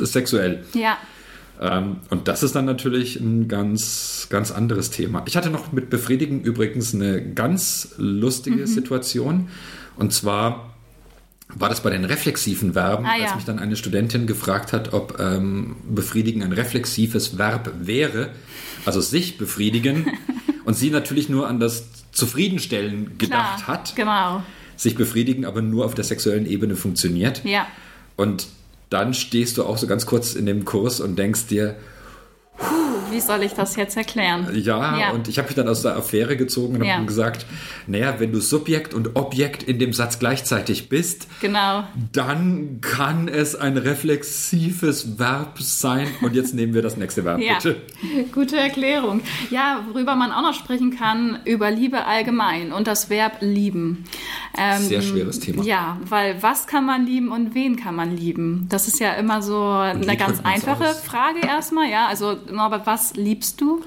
äh, 0.01 0.05
sexuell? 0.05 0.65
ja, 0.75 0.93
Ähm, 0.93 0.97
und 1.61 2.27
das 2.27 2.43
ist 2.43 2.55
dann 2.55 2.65
natürlich 2.65 3.21
ein 3.21 3.47
ganz, 3.47 4.29
ganz 4.31 4.51
anderes 4.51 4.89
Thema. 4.91 5.23
Ich 5.27 5.37
hatte 5.37 5.51
noch 5.51 5.73
mit 5.73 5.91
Befriedigen 5.91 6.41
übrigens 6.41 6.95
eine 6.95 7.23
ganz 7.35 7.95
lustige 7.99 8.67
Situation. 8.67 9.49
Und 9.97 10.15
zwar 10.15 10.73
war 11.55 11.69
das 11.69 11.83
bei 11.83 11.91
den 11.91 12.07
reflexiven 12.07 12.73
Verben, 12.73 13.05
Ah, 13.05 13.13
als 13.13 13.23
ja. 13.23 13.35
mich 13.35 13.45
dann 13.45 13.59
eine 13.59 13.77
Studentin 13.77 14.27
gefragt 14.27 14.73
hat, 14.73 14.95
ob 14.95 15.19
ähm, 15.21 15.77
befriedigen 15.87 16.43
ein 16.43 16.53
reflexives 16.53 17.37
Verb 17.37 17.71
wäre, 17.83 18.31
also 18.87 19.03
sich 19.03 19.37
befriedigen. 19.37 20.07
und 20.65 20.75
sie 20.79 20.89
natürlich 20.91 21.29
nur 21.29 21.47
an 21.47 21.61
das 21.61 21.85
Zufriedenstellen 22.13 23.19
gedacht 23.19 23.65
klar, 23.65 23.67
hat. 23.67 23.97
genau, 23.97 24.43
Sich 24.77 24.95
befriedigen 24.95 25.45
aber 25.45 25.61
nur 25.61 25.85
auf 25.85 25.95
der 25.95 26.05
sexuellen 26.05 26.47
Ebene 26.47 26.75
funktioniert. 26.77 27.45
ja, 27.45 27.67
Und 28.17 28.47
dann 28.91 29.15
stehst 29.15 29.57
du 29.57 29.65
auch 29.65 29.79
so 29.79 29.87
ganz 29.87 30.05
kurz 30.05 30.35
in 30.35 30.47
dem 30.47 30.65
Kurs 30.65 31.01
und 31.01 31.17
denkst 31.17 31.47
dir, 31.47 31.77
wie 33.13 33.21
soll 33.21 33.43
ich 33.43 33.53
das 33.53 33.77
jetzt 33.77 33.97
erklären? 33.97 34.49
ja, 34.55 34.99
Ja. 34.99 35.11
und 35.13 35.29
ich 35.29 35.39
habe 35.39 35.49
mich 35.49 35.57
dann 35.57 35.69
aus 35.69 35.83
der 35.83 35.97
Affäre 35.97 36.37
gezogen 36.37 36.77
und 36.77 36.85
Ja. 36.85 36.95
habe 36.95 37.07
gesagt, 37.07 37.47
naja, 37.87 38.15
wenn 38.19 38.33
du 38.33 38.41
Subjekt 38.41 38.95
und 38.95 39.17
Objekt 39.17 39.63
in 39.63 39.79
dem 39.79 39.93
Satz 39.93 40.19
gleichzeitig 40.19 40.89
bist, 40.89 41.27
Genau, 41.41 41.85
dann 42.13 42.81
kann 42.81 43.29
es 43.29 43.55
ein 43.57 43.77
reflexives 43.77 45.19
Verb 45.19 45.59
sein. 45.61 46.09
Und 46.23 46.35
jetzt 46.35 46.55
nehmen 46.55 46.75
wir 46.75 46.83
das 46.83 46.97
nächste 46.97 47.25
Verb, 47.25 47.41
ja, 47.41 47.55
bitte. 47.55 47.77
gute 48.33 48.57
Erklärung. 48.57 49.21
Ja, 49.51 49.85
worüber 49.93 50.15
man 50.17 50.33
auch 50.33 50.43
noch 50.43 50.55
sprechen 50.55 50.97
kann, 50.97 51.41
über 51.45 51.71
Liebe 51.71 52.05
allgemein 52.05 52.73
und 52.73 52.87
das 52.87 53.11
Verb 53.11 53.39
lieben. 53.41 54.05
Ähm, 54.59 54.83
Sehr 54.83 55.03
schweres 55.03 55.39
Thema. 55.41 55.63
Ja, 55.65 55.99
weil 56.05 56.43
was 56.43 56.67
kann 56.67 56.85
man 56.85 57.07
lieben 57.07 57.31
und 57.31 57.55
wen 57.55 57.77
kann 57.77 57.95
man 57.95 58.17
lieben? 58.17 58.67
Das 58.69 58.89
ist 58.89 59.01
ja 59.01 59.13
immer 59.15 59.43
so 59.43 59.69
eine 59.69 60.17
ganz 60.17 60.41
einfache? 60.45 60.95
Frage 60.95 61.41
erstmal, 61.47 61.89
ja. 61.89 62.07
Also, 62.07 62.37
Norbert, 62.51 62.87
was 62.87 63.00
liebst 63.15 63.61
du? 63.61 63.83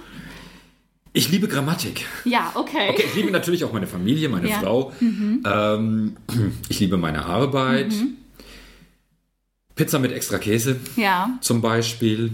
Ich 1.15 1.29
liebe 1.29 1.47
Grammatik. 1.47 2.05
Ja, 2.25 2.51
okay. 2.55 2.89
Okay, 2.89 3.03
ich 3.07 3.15
liebe 3.15 3.29
natürlich 3.31 3.63
auch 3.63 3.71
meine 3.71 3.85
Familie, 3.87 4.29
meine 4.29 4.49
Ja. 4.49 4.57
Mhm. 4.57 4.61
Frau. 4.61 4.93
Ähm, 5.45 6.17
ich 6.69 6.79
liebe 6.79 6.97
meine 6.97 7.25
Arbeit. 7.25 7.91
Mhm. 7.91 8.17
Pizza 9.75 9.99
mit 9.99 10.11
extra 10.11 10.37
Käse. 10.37 10.77
Ja, 10.95 11.37
zum 11.41 11.61
Beispiel. 11.61 12.31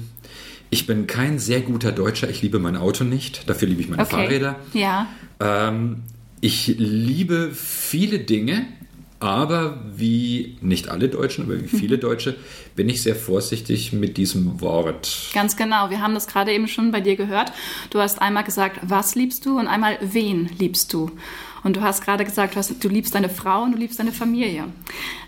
Ich 0.72 0.86
bin 0.86 1.08
kein 1.08 1.40
sehr 1.40 1.62
guter 1.62 1.92
Deutscher, 1.92 2.30
ich 2.30 2.42
liebe 2.44 2.60
mein 2.60 2.76
Auto 2.78 3.04
nicht, 3.04 3.50
dafür 3.50 3.68
liebe 3.68 3.82
ich 3.82 3.90
meine 3.90 4.04
okay. 4.04 4.12
Fahrräder. 4.12 4.56
Ja, 4.74 5.08
Ähm, 5.40 6.04
ich 6.42 6.76
liebe 6.78 7.50
viele 7.54 8.20
Dinge, 8.20 8.68
aber 9.20 9.80
wie 9.94 10.58
nicht 10.62 10.88
alle 10.90 11.10
Deutschen, 11.10 11.44
aber 11.46 11.62
wie 11.62 11.68
viele 11.68 11.98
Mhm. 11.98 12.02
Deutsche, 12.02 12.36
bin 12.76 12.88
ich 12.88 13.02
sehr 13.02 13.16
vorsichtig 13.16 13.92
mit 13.92 14.16
diesem 14.18 14.62
Wort. 14.62 15.30
ganz 15.34 15.58
genau. 15.58 15.90
Wir 15.90 16.02
haben 16.02 16.14
das 16.14 16.28
gerade 16.28 16.52
eben 16.54 16.68
schon 16.68 16.92
bei 16.92 17.02
dir 17.02 17.16
gehört. 17.18 17.52
Du 17.90 18.00
hast 18.00 18.22
einmal 18.22 18.44
gesagt, 18.46 18.80
was 18.84 19.16
liebst 19.16 19.46
du 19.46 19.60
und 19.60 19.68
einmal, 19.68 19.98
wen 20.02 20.50
liebst 20.60 20.94
du? 20.94 21.12
Und 21.64 21.76
du 21.76 21.82
hast 21.82 22.04
gerade 22.04 22.26
gesagt, 22.26 22.56
du, 22.56 22.58
hast, 22.58 22.84
du 22.84 22.90
liebst 22.90 23.16
deine 23.16 23.30
Frau 23.30 23.64
und 23.64 23.74
du 23.74 23.78
liebst 23.78 24.00
deine 24.00 24.12
Familie. 24.12 24.66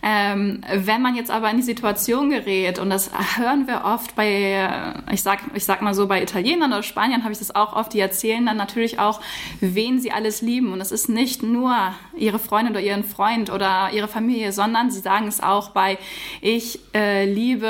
Ähm, 0.03 0.63
wenn 0.73 1.01
man 1.01 1.15
jetzt 1.15 1.29
aber 1.31 1.49
in 1.49 1.57
die 1.57 1.63
Situation 1.63 2.29
gerät, 2.29 2.79
und 2.79 2.89
das 2.89 3.11
hören 3.37 3.67
wir 3.67 3.83
oft 3.85 4.15
bei, 4.15 4.95
ich 5.11 5.21
sag, 5.21 5.39
ich 5.53 5.65
sag 5.65 5.81
mal 5.81 5.93
so, 5.93 6.07
bei 6.07 6.21
Italienern 6.21 6.71
oder 6.71 6.83
Spaniern 6.83 7.23
habe 7.23 7.33
ich 7.33 7.39
das 7.39 7.53
auch 7.53 7.73
oft, 7.73 7.93
die 7.93 7.99
erzählen 7.99 8.45
dann 8.45 8.57
natürlich 8.57 8.99
auch, 8.99 9.21
wen 9.59 9.99
sie 9.99 10.11
alles 10.11 10.41
lieben. 10.41 10.73
Und 10.73 10.81
es 10.81 10.91
ist 10.91 11.09
nicht 11.09 11.43
nur 11.43 11.75
ihre 12.15 12.39
Freundin 12.39 12.73
oder 12.73 12.81
ihren 12.81 13.03
Freund 13.03 13.49
oder 13.49 13.89
ihre 13.93 14.07
Familie, 14.07 14.51
sondern 14.51 14.91
sie 14.91 14.99
sagen 14.99 15.27
es 15.27 15.41
auch 15.41 15.69
bei, 15.71 15.97
ich 16.41 16.79
äh, 16.93 17.25
liebe 17.25 17.67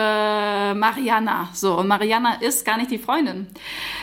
Mariana. 0.76 1.50
So, 1.54 1.78
und 1.78 1.88
Mariana 1.88 2.36
ist 2.42 2.66
gar 2.66 2.78
nicht 2.78 2.92
die 2.92 2.98
Freundin, 2.98 3.48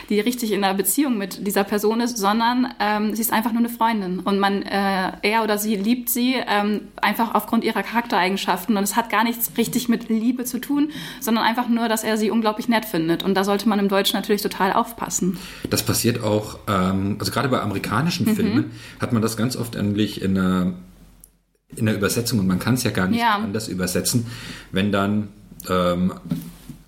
die 0.09 0.19
richtig 0.19 0.51
in 0.51 0.63
einer 0.63 0.73
Beziehung 0.73 1.17
mit 1.17 1.45
dieser 1.45 1.63
Person 1.63 2.01
ist, 2.01 2.17
sondern 2.17 2.73
ähm, 2.79 3.15
sie 3.15 3.21
ist 3.21 3.31
einfach 3.31 3.51
nur 3.51 3.59
eine 3.59 3.69
Freundin. 3.69 4.19
Und 4.19 4.39
man 4.39 4.48
man, 4.49 4.63
äh, 4.63 5.11
er 5.21 5.43
oder 5.43 5.57
sie 5.57 5.75
liebt 5.75 6.09
sie 6.09 6.35
ähm, 6.47 6.81
einfach 7.01 7.35
aufgrund 7.35 7.63
ihrer 7.63 7.83
Charaktereigenschaften. 7.83 8.77
Und 8.77 8.83
es 8.83 8.95
hat 8.95 9.09
gar 9.09 9.23
nichts 9.23 9.51
richtig 9.57 9.89
mit 9.89 10.09
Liebe 10.09 10.43
zu 10.45 10.59
tun, 10.59 10.91
sondern 11.19 11.43
einfach 11.43 11.69
nur, 11.69 11.87
dass 11.89 12.03
er 12.03 12.17
sie 12.17 12.31
unglaublich 12.31 12.67
nett 12.67 12.85
findet. 12.85 13.23
Und 13.23 13.35
da 13.35 13.43
sollte 13.43 13.67
man 13.69 13.79
im 13.79 13.89
Deutschen 13.89 14.15
natürlich 14.17 14.41
total 14.41 14.73
aufpassen. 14.73 15.37
Das 15.69 15.83
passiert 15.83 16.23
auch, 16.23 16.59
ähm, 16.67 17.17
also 17.19 17.31
gerade 17.31 17.49
bei 17.49 17.61
amerikanischen 17.61 18.25
Mhm. 18.25 18.35
Filmen 18.35 18.71
hat 18.99 19.13
man 19.13 19.21
das 19.21 19.37
ganz 19.37 19.55
oft 19.55 19.75
eigentlich 19.77 20.21
in 20.21 20.37
einer, 20.37 20.73
in 21.75 21.85
der 21.85 21.95
Übersetzung 21.95 22.39
und 22.39 22.47
man 22.47 22.59
kann 22.59 22.73
es 22.73 22.83
ja 22.83 22.91
gar 22.91 23.07
nicht 23.07 23.19
Ja. 23.21 23.35
anders 23.35 23.67
übersetzen, 23.67 24.25
wenn 24.71 24.91
dann 24.91 25.29
ähm, 25.69 26.13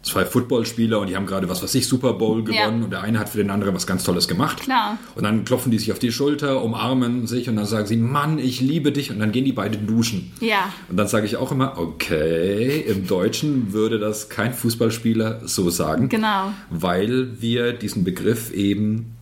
zwei 0.04 0.26
Footballspieler 0.26 1.00
und 1.00 1.08
die 1.08 1.16
haben 1.16 1.26
gerade 1.28 1.48
was 1.48 1.62
weiß 1.62 1.76
ich 1.76 1.88
Super 1.88 2.14
Bowl 2.14 2.44
Ja. 2.50 2.66
gewonnen 2.66 2.84
und 2.84 2.90
der 2.92 3.02
eine 3.02 3.20
hat 3.20 3.30
für 3.30 3.38
den 3.38 3.50
anderen 3.52 3.76
was 3.76 3.86
ganz 3.86 4.04
Tolles 4.04 4.28
gemacht. 4.28 4.62
Klar. 4.62 4.98
Und 5.16 5.24
dann 5.24 5.46
klopfen 5.46 5.72
die 5.72 5.78
sich 5.78 5.92
auf 5.92 6.00
die 6.00 6.12
Schulter, 6.12 6.64
umarmen 6.64 7.28
sich 7.28 7.48
und 7.50 7.56
dann 7.56 7.66
sagen 7.66 7.86
sie, 7.86 7.98
Mann, 7.98 8.40
ich 8.40 8.62
liebe 8.62 8.92
dich 8.92 9.12
und 9.12 9.20
dann 9.20 9.32
gehen 9.32 9.46
die 9.46 9.52
beiden 9.54 9.86
duschen. 9.86 10.32
Ja. 10.40 10.74
Und 10.90 10.98
dann 10.98 11.08
sage 11.08 11.26
ich 11.26 11.38
auch 11.38 11.52
immer, 11.52 11.78
okay, 11.78 12.80
im 12.88 13.08
Deutschen 13.08 13.74
würde 13.74 14.00
das 14.00 14.30
kein 14.30 14.54
Fußballspieler 14.54 15.42
so 15.46 15.70
sagen. 15.70 16.10
Genau. 16.10 16.52
Weil 16.70 17.42
wir 17.42 17.74
diesen 17.74 18.04
Begriff 18.04 18.52
eben 18.52 19.16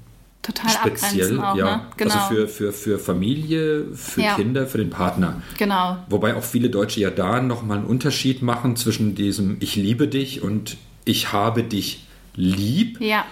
Total 0.53 0.69
speziell, 0.71 1.39
abgrenzen 1.39 1.39
auch, 1.41 1.55
ja, 1.55 1.77
ne? 1.77 1.81
Genau. 1.97 2.13
also 2.13 2.27
für, 2.35 2.47
für, 2.47 2.73
für 2.73 2.99
Familie, 2.99 3.85
für 3.93 4.21
Ja. 4.21 4.35
Kinder, 4.35 4.65
für 4.67 4.77
den 4.79 4.89
Partner. 4.89 5.41
genau. 5.57 5.97
Wobei 6.09 6.35
auch 6.35 6.43
viele 6.43 6.69
Deutsche 6.69 6.99
ja 7.01 7.09
da 7.11 7.39
nochmal 7.41 7.77
einen 7.77 7.87
Unterschied 7.87 8.41
machen 8.41 8.75
zwischen 8.75 9.13
diesem 9.15 9.57
Ich 9.59 9.75
liebe 9.75 10.07
dich 10.07 10.41
und 10.41 10.77
Ich 11.05 11.31
habe 11.33 11.63
dich 11.63 12.05
lieb, 12.35 12.99
Ja. 13.01 13.25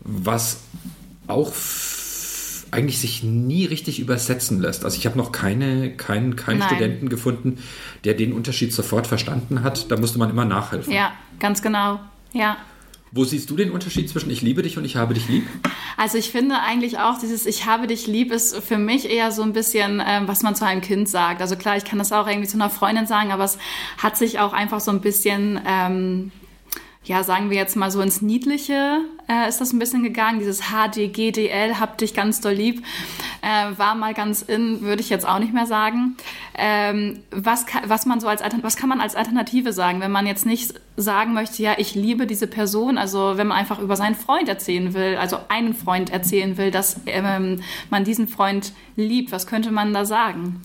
was 0.00 0.60
auch 1.28 1.52
eigentlich 2.72 2.98
sich 3.00 3.22
nie 3.22 3.64
richtig 3.64 4.00
übersetzen 4.00 4.60
lässt. 4.60 4.84
Also 4.84 4.96
ich 4.98 5.06
habe 5.06 5.16
noch 5.16 5.32
keine, 5.32 5.92
keinen, 5.96 6.36
keinen 6.36 6.58
Nein. 6.58 6.68
Studenten 6.68 7.08
gefunden, 7.08 7.58
der 8.04 8.14
den 8.14 8.32
Unterschied 8.32 8.72
sofort 8.72 9.06
verstanden 9.06 9.62
hat. 9.62 9.90
Da 9.90 9.96
musste 9.96 10.18
man 10.18 10.30
immer 10.30 10.44
nachhelfen. 10.44 10.92
Ja, 10.92 11.12
ganz 11.38 11.62
genau. 11.62 12.00
Ja. 12.32 12.56
Wo 13.12 13.24
siehst 13.24 13.48
du 13.50 13.56
den 13.56 13.70
Unterschied 13.70 14.08
zwischen 14.08 14.30
Ich 14.30 14.42
liebe 14.42 14.62
dich 14.62 14.76
und 14.78 14.84
Ich 14.84 14.96
habe 14.96 15.14
dich 15.14 15.28
lieb? 15.28 15.46
Also 15.96 16.18
ich 16.18 16.30
finde 16.30 16.60
eigentlich 16.60 16.98
auch 16.98 17.18
dieses 17.18 17.46
Ich 17.46 17.64
habe 17.64 17.86
dich 17.86 18.06
lieb 18.06 18.30
ist 18.32 18.56
für 18.56 18.76
mich 18.76 19.08
eher 19.08 19.32
so 19.32 19.42
ein 19.42 19.52
bisschen, 19.52 20.02
ähm, 20.06 20.28
was 20.28 20.42
man 20.42 20.54
zu 20.54 20.66
einem 20.66 20.82
Kind 20.82 21.08
sagt. 21.08 21.40
Also 21.40 21.56
klar, 21.56 21.76
ich 21.76 21.84
kann 21.84 21.98
das 21.98 22.12
auch 22.12 22.26
irgendwie 22.26 22.48
zu 22.48 22.56
einer 22.56 22.68
Freundin 22.68 23.06
sagen, 23.06 23.32
aber 23.32 23.44
es 23.44 23.58
hat 23.96 24.16
sich 24.16 24.38
auch 24.38 24.52
einfach 24.52 24.80
so 24.80 24.90
ein 24.90 25.00
bisschen, 25.00 25.60
ähm, 25.66 26.32
ja, 27.06 27.22
sagen 27.22 27.50
wir 27.50 27.56
jetzt 27.56 27.76
mal 27.76 27.90
so 27.90 28.00
ins 28.00 28.20
Niedliche 28.20 28.98
äh, 29.28 29.48
ist 29.48 29.60
das 29.60 29.72
ein 29.72 29.78
bisschen 29.78 30.02
gegangen. 30.02 30.38
Dieses 30.40 30.60
HDGDL, 30.72 31.78
hab 31.78 31.98
dich 31.98 32.14
ganz 32.14 32.40
doll 32.40 32.52
lieb, 32.54 32.84
äh, 33.42 33.78
war 33.78 33.94
mal 33.94 34.12
ganz 34.12 34.42
in, 34.42 34.80
würde 34.82 35.00
ich 35.02 35.08
jetzt 35.08 35.26
auch 35.26 35.38
nicht 35.38 35.54
mehr 35.54 35.66
sagen. 35.66 36.16
Ähm, 36.56 37.20
was, 37.30 37.64
ka- 37.66 37.82
was 37.86 38.06
man 38.06 38.18
so 38.20 38.26
als 38.28 38.42
was 38.62 38.76
kann 38.76 38.88
man 38.88 39.00
als 39.00 39.14
Alternative 39.14 39.72
sagen, 39.72 40.00
wenn 40.00 40.10
man 40.12 40.26
jetzt 40.26 40.46
nicht 40.46 40.74
sagen 40.96 41.32
möchte, 41.32 41.62
ja, 41.62 41.74
ich 41.78 41.94
liebe 41.94 42.26
diese 42.26 42.46
Person, 42.48 42.98
also 42.98 43.34
wenn 43.36 43.46
man 43.46 43.56
einfach 43.58 43.78
über 43.78 43.94
seinen 43.96 44.14
Freund 44.16 44.48
erzählen 44.48 44.92
will, 44.94 45.16
also 45.16 45.38
einen 45.48 45.74
Freund 45.74 46.10
erzählen 46.10 46.56
will, 46.56 46.70
dass 46.70 47.00
ähm, 47.06 47.62
man 47.90 48.02
diesen 48.04 48.26
Freund 48.28 48.72
liebt, 48.96 49.30
was 49.32 49.46
könnte 49.46 49.70
man 49.70 49.92
da 49.94 50.04
sagen? 50.04 50.62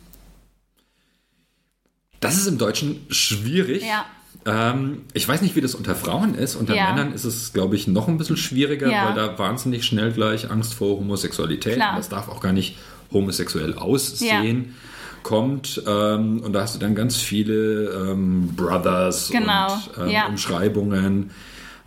Das 2.19 2.37
ist 2.37 2.47
im 2.47 2.57
Deutschen 2.57 3.05
schwierig. 3.09 3.83
Ja. 3.85 4.05
Ähm, 4.45 5.03
ich 5.13 5.27
weiß 5.27 5.41
nicht, 5.41 5.55
wie 5.55 5.61
das 5.61 5.75
unter 5.75 5.93
Frauen 5.95 6.33
ist. 6.35 6.55
Unter 6.55 6.75
Ja. 6.75 6.91
Männern 6.93 7.13
ist 7.13 7.25
es, 7.25 7.53
glaube 7.53 7.75
ich, 7.75 7.87
noch 7.87 8.07
ein 8.07 8.17
bisschen 8.17 8.37
schwieriger, 8.37 8.89
Ja. 8.89 9.07
weil 9.07 9.13
da 9.15 9.37
wahnsinnig 9.37 9.85
schnell 9.85 10.11
gleich 10.11 10.49
Angst 10.49 10.73
vor 10.73 10.97
Homosexualität, 10.97 11.75
Klar. 11.75 11.91
und 11.91 11.99
das 11.99 12.09
darf 12.09 12.27
auch 12.27 12.41
gar 12.41 12.51
nicht 12.53 12.75
homosexuell 13.13 13.75
aussehen, 13.75 14.73
kommt. 15.21 15.83
Ähm, 15.87 16.41
und 16.43 16.53
da 16.53 16.61
hast 16.61 16.73
du 16.75 16.79
dann 16.79 16.95
ganz 16.95 17.17
viele 17.17 17.89
ähm, 18.11 18.49
Brothers 18.55 19.29
Genau, 19.29 19.73
und 19.97 20.05
ähm, 20.05 20.09
ja. 20.09 20.25
Umschreibungen. 20.27 21.29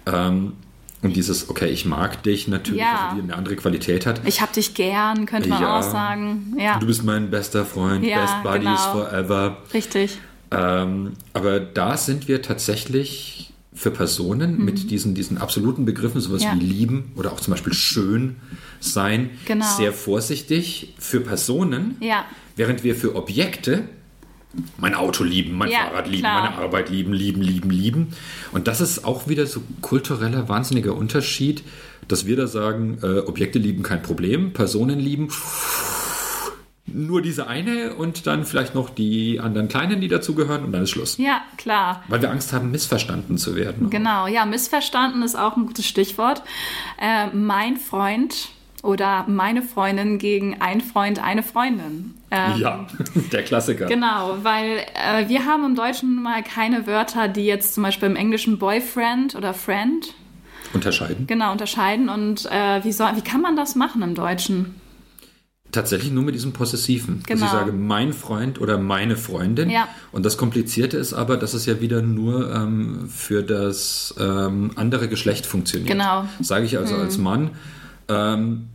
Ähm, 0.07 0.53
und 1.03 1.17
dieses, 1.17 1.51
okay, 1.51 1.67
ich 1.69 1.85
mag 1.85 2.23
dich 2.23 2.47
natürlich, 2.49 2.81
Ja. 2.83 3.09
also 3.11 3.17
die 3.17 3.23
eine 3.23 3.35
andere 3.37 3.57
Qualität 3.57 4.07
hat. 4.07 4.21
Ich 4.27 4.41
hab 4.41 4.53
dich 4.53 4.75
gern, 4.75 5.27
könnte 5.27 5.49
man 5.49 5.61
Ja. 5.61 5.79
auch 5.79 5.83
sagen. 5.83 6.55
Ja, 6.59 6.79
Du 6.79 6.87
bist 6.87 7.05
mein 7.05 7.31
bester 7.31 7.67
Freund, 7.67 8.05
Ja, 8.05 8.21
best 8.23 8.43
buddies 8.43 8.63
genau. 8.63 8.77
forever. 9.05 9.57
richtig. 9.75 10.19
Ähm, 10.57 11.13
aber 11.33 11.61
da 11.61 11.97
sind 11.97 12.29
wir 12.29 12.43
tatsächlich 12.43 13.53
für 13.77 13.91
Personen 13.91 14.65
mit 14.65 14.91
diesen, 14.91 15.15
diesen 15.15 15.37
absoluten 15.39 15.85
Begriffen, 15.85 16.21
sowas 16.21 16.43
Mhm. 16.43 16.49
Ja. 16.49 16.55
wie 16.55 16.65
lieben 16.65 17.13
oder 17.17 17.33
auch 17.33 17.41
zum 17.41 17.53
Beispiel 17.53 17.73
schön 17.75 18.37
sein, 18.81 19.31
Genau. 19.47 19.67
sehr 19.77 19.93
vorsichtig 19.93 20.95
für 20.99 21.21
Personen, 21.21 21.97
Ja. 22.01 22.25
während 22.57 22.85
wir 22.85 22.95
für 22.95 23.17
Objekte 23.17 23.89
mein 24.79 24.95
Auto 24.95 25.25
lieben, 25.25 25.59
mein 25.59 25.71
Ja, 25.73 25.87
Fahrrad 25.89 26.07
lieben, 26.07 26.21
klar. 26.23 26.43
meine 26.45 26.55
Arbeit 26.63 26.89
lieben, 26.89 27.13
lieben, 27.13 27.43
lieben, 27.43 27.71
lieben. 27.71 28.07
Und 28.53 28.69
das 28.69 28.81
ist 28.81 29.05
auch 29.05 29.27
wieder 29.29 29.47
so 29.47 29.61
kultureller, 29.81 30.49
wahnsinniger 30.49 30.95
Unterschied, 30.95 31.65
dass 32.07 32.27
wir 32.27 32.37
da 32.37 32.47
sagen, 32.47 32.99
äh, 33.03 33.19
Objekte 33.21 33.59
lieben 33.59 33.83
kein 33.83 34.03
Problem, 34.03 34.53
Personen 34.53 35.01
lieben 35.01 35.29
nur 36.95 37.21
diese 37.23 37.49
eine 37.49 37.95
und 37.95 38.27
dann 38.27 38.45
vielleicht 38.45 38.75
noch 38.75 38.89
die 38.89 39.41
anderen 39.41 39.69
kleinen, 39.69 40.01
die 40.01 40.09
dazugehören 40.09 40.65
und 40.65 40.73
dann 40.73 40.85
ist 40.85 40.91
Schluss. 40.91 41.19
Ja, 41.19 41.43
klar. 41.57 42.05
Weil 42.09 42.23
wir 42.23 42.31
Angst 42.31 42.53
haben, 42.53 42.71
missverstanden 42.71 43.37
zu 43.37 43.57
werden. 43.57 43.91
Genau, 43.91 44.27
ja, 44.27 44.45
missverstanden 44.47 45.23
ist 45.23 45.37
auch 45.37 45.57
ein 45.57 45.67
gutes 45.67 45.87
Stichwort. 45.87 46.43
Äh, 47.01 47.27
mein 47.35 47.77
Freund 47.77 48.51
oder 48.83 49.25
meine 49.27 49.63
Freundin 49.63 50.19
gegen 50.19 50.61
ein 50.61 50.81
Freund, 50.81 51.23
eine 51.23 51.43
Freundin. 51.43 52.15
Ähm, 52.31 52.53
Ja, 52.59 52.87
der 53.33 53.43
Klassiker. 53.43 53.87
Genau, 53.87 54.37
weil 54.43 54.79
äh, 54.95 55.29
wir 55.29 55.47
haben 55.47 55.65
im 55.65 55.75
Deutschen 55.75 56.23
mal 56.23 56.43
keine 56.43 56.87
Wörter, 56.87 57.29
die 57.29 57.45
jetzt 57.45 57.75
zum 57.75 57.83
Beispiel 57.83 58.09
im 58.09 58.17
Englischen 58.17 58.59
Boyfriend 58.59 59.35
oder 59.35 59.53
Friend 59.53 60.15
Unterscheiden. 60.73 61.27
genau 61.27 61.53
unterscheiden. 61.53 62.09
Und 62.09 62.47
äh, 62.47 62.85
wie, 62.85 62.93
soll, 62.93 63.17
wie 63.17 63.23
kann 63.23 63.41
man 63.41 63.57
das 63.57 63.75
machen 63.75 64.03
im 64.03 64.15
Deutschen? 64.15 64.81
Tatsächlich 65.75 66.13
nur 66.13 66.23
mit 66.23 66.37
diesem 66.37 66.53
Possessiven. 66.53 67.23
Genau. 67.27 67.43
Also 67.43 67.45
ich 67.45 67.51
sage 67.51 67.73
mein 67.73 68.13
Freund 68.13 68.61
oder 68.61 68.79
meine 68.79 69.17
Freundin. 69.17 69.71
Ja. 69.71 69.89
Und 70.13 70.25
das 70.25 70.37
Komplizierte 70.37 70.97
ist 70.97 71.13
aber, 71.13 71.37
dass 71.37 71.53
es 71.53 71.67
ja 71.67 71.81
wieder 71.81 72.01
nur 72.01 72.55
ähm, 72.55 73.09
für 73.09 73.43
das 73.43 74.15
ähm, 74.21 74.71
andere 74.77 75.09
Geschlecht 75.09 75.47
funktioniert. 75.47 75.91
Genau. 75.91 76.27
Sage 76.41 76.65
ich 76.65 76.79
also 76.79 76.95
als 76.95 77.19
Mann, 77.19 77.51
ähm, 78.09 78.69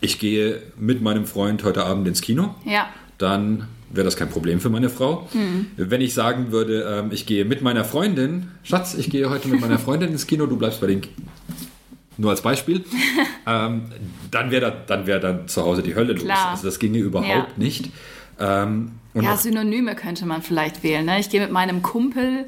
ich 0.00 0.18
gehe 0.18 0.62
mit 0.78 1.02
meinem 1.02 1.26
Freund 1.26 1.64
heute 1.64 1.84
Abend 1.84 2.08
ins 2.08 2.22
Kino. 2.22 2.54
Ja, 2.64 2.86
dann 3.18 3.68
wäre 3.90 4.04
das 4.04 4.16
kein 4.16 4.30
Problem 4.30 4.60
für 4.60 4.70
meine 4.70 4.90
Frau. 4.90 5.28
Wenn 5.76 6.00
ich 6.00 6.14
sagen 6.14 6.52
würde, 6.52 6.82
ähm, 6.82 7.10
ich 7.10 7.26
gehe 7.26 7.44
mit 7.44 7.62
meiner 7.62 7.84
Freundin, 7.84 8.48
Schatz, 8.62 8.94
ich 8.94 9.10
gehe 9.10 9.30
heute 9.30 9.48
mit 9.48 9.60
meiner 9.60 9.78
Freundin 9.78 10.10
ins 10.10 10.26
Kino, 10.26 10.46
du 10.46 10.56
bleibst 10.56 10.80
bei 10.80 10.86
den 10.86 11.02
nur 12.18 12.30
als 12.30 12.42
Beispiel, 12.42 12.84
ähm, 13.46 13.82
dann 14.30 14.50
wäre 14.50 14.70
da, 14.70 14.70
dann 14.86 15.06
wär 15.06 15.18
dann 15.20 15.48
zu 15.48 15.62
Hause 15.64 15.82
die 15.82 15.94
Hölle 15.94 16.12
los. 16.12 16.24
Klar. 16.24 16.50
Also 16.50 16.66
das 16.66 16.78
ginge 16.78 16.98
überhaupt 16.98 17.28
Ja. 17.28 17.46
nicht. 17.56 17.90
Ähm, 18.40 18.92
ja, 19.14 19.36
Synonyme 19.36 19.94
könnte 19.96 20.26
man 20.26 20.42
vielleicht 20.42 20.82
wählen. 20.82 21.06
Ne? 21.06 21.18
Ich 21.18 21.30
gehe 21.30 21.40
mit 21.40 21.50
meinem 21.50 21.82
Kumpel 21.82 22.44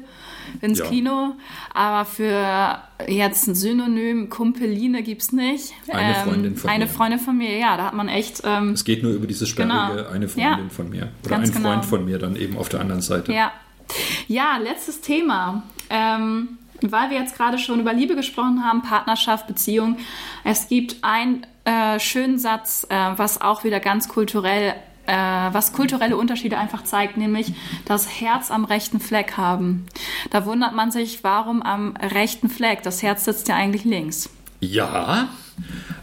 ins 0.61 0.79
Ja. 0.79 0.85
Kino, 0.85 1.33
aber 1.73 2.05
für 2.05 2.79
jetzt 3.07 3.47
ein 3.47 3.55
Synonym 3.55 4.29
Kumpeline 4.29 5.01
gibt's 5.03 5.31
nicht. 5.31 5.71
Ähm, 5.87 5.95
Eine 5.97 6.15
Freundin 6.15 6.55
von 6.55 6.69
Eine 6.69 6.85
mir. 6.85 6.91
Freundin 6.91 7.19
von 7.19 7.37
mir, 7.37 7.57
ja, 7.57 7.77
da 7.77 7.85
hat 7.87 7.93
man 7.93 8.07
echt, 8.09 8.41
ähm, 8.45 8.69
es 8.71 8.83
geht 8.85 9.03
nur 9.03 9.13
über 9.13 9.27
dieses 9.27 9.49
sperrige, 9.49 9.73
Genau. 9.73 10.09
eine 10.09 10.27
Freundin 10.29 10.65
Ja. 10.65 10.69
von 10.69 10.89
mir. 10.89 11.09
Oder 11.25 11.29
Ganz 11.29 11.49
ein 11.49 11.53
Freund 11.61 11.81
genau. 11.81 11.83
von 11.83 12.05
mir 12.05 12.19
dann 12.19 12.35
eben 12.35 12.57
auf 12.57 12.69
der 12.69 12.79
anderen 12.81 13.01
Seite. 13.01 13.33
ja. 13.33 13.51
Ja, 14.29 14.57
letztes 14.63 15.01
Thema. 15.01 15.63
Ähm, 15.89 16.57
weil 16.89 17.09
wir 17.09 17.17
jetzt 17.19 17.35
gerade 17.35 17.57
schon 17.59 17.79
über 17.79 17.93
Liebe 17.93 18.15
gesprochen 18.15 18.63
haben, 18.63 18.81
Partnerschaft, 18.81 19.47
Beziehung. 19.47 19.97
Es 20.43 20.67
gibt 20.67 20.97
einen 21.03 21.45
äh, 21.65 21.99
schönen 21.99 22.39
Satz, 22.39 22.87
äh, 22.89 22.95
was 23.15 23.41
auch 23.41 23.63
wieder 23.63 23.79
ganz 23.79 24.07
kulturell, 24.07 24.73
äh, 25.05 25.13
was 25.13 25.73
kulturelle 25.73 26.17
Unterschiede 26.17 26.57
einfach 26.57 26.83
zeigt, 26.83 27.17
nämlich 27.17 27.53
das 27.85 28.21
Herz 28.21 28.49
am 28.49 28.65
rechten 28.65 28.99
Fleck 28.99 29.37
haben. 29.37 29.85
Da 30.31 30.45
wundert 30.45 30.73
man 30.73 30.91
sich, 30.91 31.23
warum 31.23 31.61
am 31.61 31.95
rechten 31.97 32.49
Fleck? 32.49 32.81
Das 32.83 33.03
Herz 33.03 33.25
sitzt 33.25 33.47
ja 33.47 33.55
eigentlich 33.55 33.83
links. 33.83 34.29
Ja, 34.59 35.29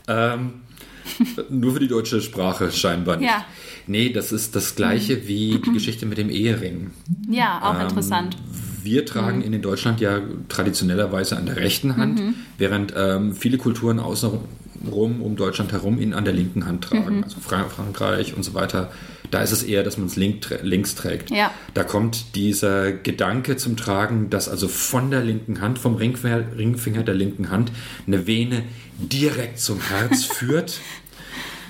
ähm, 0.07 0.63
nur 1.49 1.73
für 1.75 1.81
die 1.81 1.89
deutsche 1.89 2.21
Sprache 2.21 2.71
scheinbar 2.71 3.17
nicht. 3.17 3.29
Ja. 3.31 3.45
Nee, 3.87 4.11
das 4.11 4.33
ist 4.33 4.55
das 4.55 4.75
gleiche 4.77 5.27
wie 5.27 5.61
die 5.65 5.73
Geschichte 5.73 6.07
mit 6.07 6.19
dem 6.19 6.29
Ehering. 6.29 6.91
Ja, 7.31 7.61
auch 7.63 7.75
Ähm, 7.75 7.81
interessant. 7.89 8.37
Wir 8.83 9.05
tragen 9.07 9.43
in 9.43 9.53
in 9.53 9.63
Deutschland 9.63 10.01
ja 10.01 10.21
traditionellerweise 10.49 11.37
an 11.37 11.47
der 11.47 11.57
rechten 11.57 11.97
Hand, 11.97 12.21
Mhm. 12.21 12.35
während 12.59 12.93
ähm, 12.97 13.35
viele 13.35 13.59
Kulturen 13.59 13.99
außenrum 13.99 15.23
um 15.23 15.37
Deutschland 15.37 15.73
herum 15.73 16.01
ihn 16.01 16.13
an 16.15 16.25
der 16.25 16.35
linken 16.35 16.67
Hand 16.67 16.85
tragen. 16.85 17.19
Mhm. 17.19 17.25
Also 17.25 17.41
Fra 17.41 17.65
Frankreich 17.65 18.35
und 18.37 18.43
so 18.45 18.55
weiter. 18.55 18.91
Da 19.31 19.43
ist 19.43 19.53
es 19.53 19.63
eher, 19.63 19.83
dass 19.83 19.99
man 19.99 20.07
es 20.07 20.17
links 20.17 20.95
trägt. 20.95 21.31
Ja. 21.31 21.51
Da 21.75 21.85
kommt 21.85 22.35
dieser 22.35 22.93
Gedanke 22.93 23.57
zum 23.59 23.77
Tragen, 23.77 24.31
dass 24.31 24.49
also 24.49 24.69
von 24.69 25.11
der 25.11 25.23
linken 25.23 25.61
Hand, 25.61 25.79
vom 25.79 25.97
Ringfinger, 25.97 26.45
Ringfinger 26.57 27.03
der 27.03 27.15
linken 27.15 27.51
Hand, 27.51 27.71
eine 28.07 28.27
Vene 28.27 28.63
direkt 28.99 29.59
zum 29.61 29.81
Herz 29.81 30.25
führt. 30.39 30.81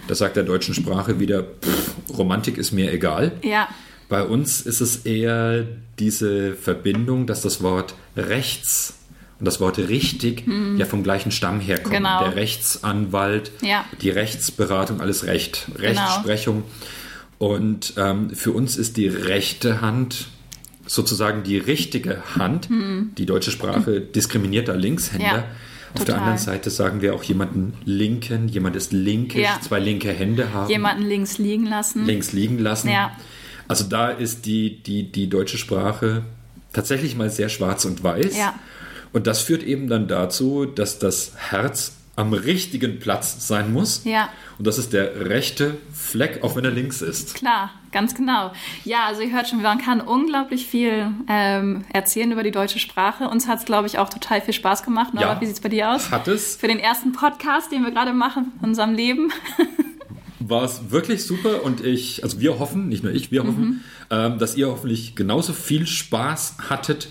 Das 0.06 0.18
sagt 0.18 0.36
der 0.36 0.44
deutschen 0.44 0.72
Sprache 0.74 1.18
wieder, 1.18 1.42
pff, 1.42 2.16
Romantik 2.16 2.58
ist 2.58 2.72
mir 2.72 2.92
egal. 2.92 3.32
Ja. 3.42 3.68
Bei 4.08 4.22
uns 4.24 4.60
ist 4.62 4.80
es 4.80 5.04
eher 5.04 5.64
diese 5.98 6.54
Verbindung, 6.54 7.26
dass 7.26 7.42
das 7.42 7.62
Wort 7.62 7.94
rechts 8.16 8.94
und 9.38 9.44
das 9.44 9.60
Wort 9.60 9.78
richtig 9.78 10.44
ja 10.76 10.86
vom 10.86 11.02
gleichen 11.02 11.30
Stamm 11.30 11.60
herkommen. 11.60 11.98
Genau. 11.98 12.20
Der 12.24 12.34
Rechtsanwalt, 12.36 13.52
Ja. 13.60 13.84
die 14.00 14.10
Rechtsberatung, 14.10 15.00
alles 15.00 15.24
Recht, 15.26 15.66
Rechtsprechung. 15.76 16.64
Und 17.38 17.94
ähm, 17.96 18.30
für 18.30 18.50
uns 18.52 18.76
ist 18.76 18.96
die 18.96 19.06
rechte 19.08 19.80
Hand 19.80 20.26
sozusagen 20.86 21.42
die 21.44 21.58
richtige 21.58 22.22
Hand. 22.36 22.68
Die 23.18 23.26
deutsche 23.26 23.50
Sprache 23.50 24.00
diskriminiert 24.00 24.68
da 24.68 24.74
Linkshänder. 24.74 25.26
Mhm. 25.26 25.32
Ja, 25.34 25.44
Auf 25.94 26.04
der 26.04 26.06
total. 26.06 26.18
anderen 26.20 26.38
Seite 26.38 26.70
sagen 26.70 27.00
wir 27.02 27.14
auch 27.14 27.22
jemanden 27.22 27.74
linken, 27.84 28.48
jemand 28.48 28.74
ist 28.74 28.92
linkisch, 28.92 29.42
Ja. 29.42 29.60
zwei 29.60 29.78
linke 29.78 30.10
Hände 30.12 30.52
haben 30.52 30.68
Jemanden 30.70 31.04
links 31.04 31.38
liegen 31.38 31.66
lassen. 31.66 32.04
links 32.06 32.32
liegen 32.32 32.58
lassen. 32.58 32.88
Ja. 32.88 33.12
Also 33.68 33.84
da 33.84 34.08
ist 34.10 34.46
die, 34.46 34.82
die, 34.82 35.04
die 35.12 35.28
deutsche 35.28 35.58
Sprache 35.58 36.22
tatsächlich 36.72 37.16
mal 37.16 37.30
sehr 37.30 37.48
schwarz 37.48 37.84
und 37.84 38.02
weiß. 38.02 38.36
Ja. 38.36 38.54
Und 39.12 39.26
das 39.26 39.40
führt 39.42 39.62
eben 39.62 39.88
dann 39.88 40.08
dazu, 40.08 40.64
dass 40.66 40.98
das 40.98 41.32
Herz 41.36 41.94
am 42.16 42.32
richtigen 42.32 42.98
Platz 42.98 43.46
sein 43.46 43.72
muss. 43.72 44.02
Ja. 44.04 44.28
Und 44.58 44.66
das 44.66 44.76
ist 44.76 44.92
der 44.92 45.28
rechte 45.28 45.76
Fleck, 45.92 46.40
auch 46.42 46.56
wenn 46.56 46.64
er 46.64 46.72
links 46.72 47.00
ist. 47.00 47.34
Klar, 47.36 47.70
ganz 47.92 48.12
genau. 48.14 48.50
Ja, 48.84 49.06
also 49.06 49.22
ihr 49.22 49.32
hört 49.32 49.48
schon, 49.48 49.62
man 49.62 49.78
kann 49.78 50.00
unglaublich 50.00 50.66
viel 50.66 51.12
ähm, 51.28 51.84
erzählen 51.92 52.32
über 52.32 52.42
die 52.42 52.50
deutsche 52.50 52.80
Sprache. 52.80 53.28
Uns 53.28 53.46
hat 53.46 53.60
es, 53.60 53.64
glaube 53.66 53.86
ich, 53.86 53.98
auch 53.98 54.08
total 54.08 54.40
viel 54.40 54.52
Spaß 54.52 54.82
gemacht. 54.82 55.14
Norbert, 55.14 55.36
Ja. 55.36 55.40
wie 55.40 55.46
sieht 55.46 55.54
es 55.54 55.60
bei 55.60 55.68
dir 55.68 55.92
aus? 55.92 56.10
Hat 56.10 56.26
es, 56.26 56.56
Für 56.56 56.66
den 56.66 56.80
ersten 56.80 57.12
Podcast, 57.12 57.70
den 57.70 57.84
wir 57.84 57.92
gerade 57.92 58.12
machen 58.12 58.50
in 58.60 58.68
unserem 58.70 58.94
Leben. 58.94 59.30
war 60.48 60.64
es 60.64 60.90
wirklich 60.90 61.24
super 61.24 61.62
und 61.64 61.84
ich, 61.84 62.22
also 62.24 62.40
wir 62.40 62.58
hoffen, 62.58 62.88
nicht 62.88 63.02
nur 63.02 63.12
ich, 63.12 63.30
wir 63.30 63.44
Mhm. 63.44 63.48
hoffen, 63.48 63.84
ähm, 64.10 64.38
dass 64.38 64.56
ihr 64.56 64.68
hoffentlich 64.68 65.14
genauso 65.16 65.52
viel 65.52 65.86
Spaß 65.86 66.56
hattet 66.70 67.08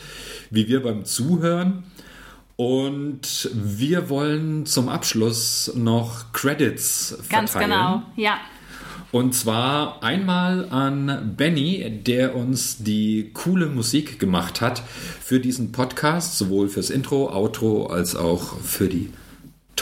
wie 0.49 0.67
wir 0.67 0.81
beim 0.81 1.03
Zuhören. 1.05 1.83
Und 2.55 3.49
wir 3.53 4.09
wollen 4.09 4.65
zum 4.65 4.89
Abschluss 4.89 5.71
noch 5.75 6.31
Credits 6.33 7.17
Ganz 7.29 7.51
verteilen. 7.51 7.71
genau. 7.71 8.03
Ja. 8.15 8.37
Und 9.11 9.35
zwar 9.35 10.03
einmal 10.03 10.67
an 10.69 11.35
Benny, 11.37 12.01
der 12.05 12.35
uns 12.35 12.77
die 12.79 13.29
coole 13.33 13.67
Musik 13.67 14.19
gemacht 14.19 14.59
hat 14.61 14.81
für 15.21 15.39
diesen 15.39 15.71
Podcast, 15.71 16.37
sowohl 16.37 16.67
fürs 16.67 16.89
Intro, 16.89 17.29
Outro 17.31 17.85
als 17.87 18.15
auch 18.15 18.57
für 18.59 18.87
die 18.87 19.11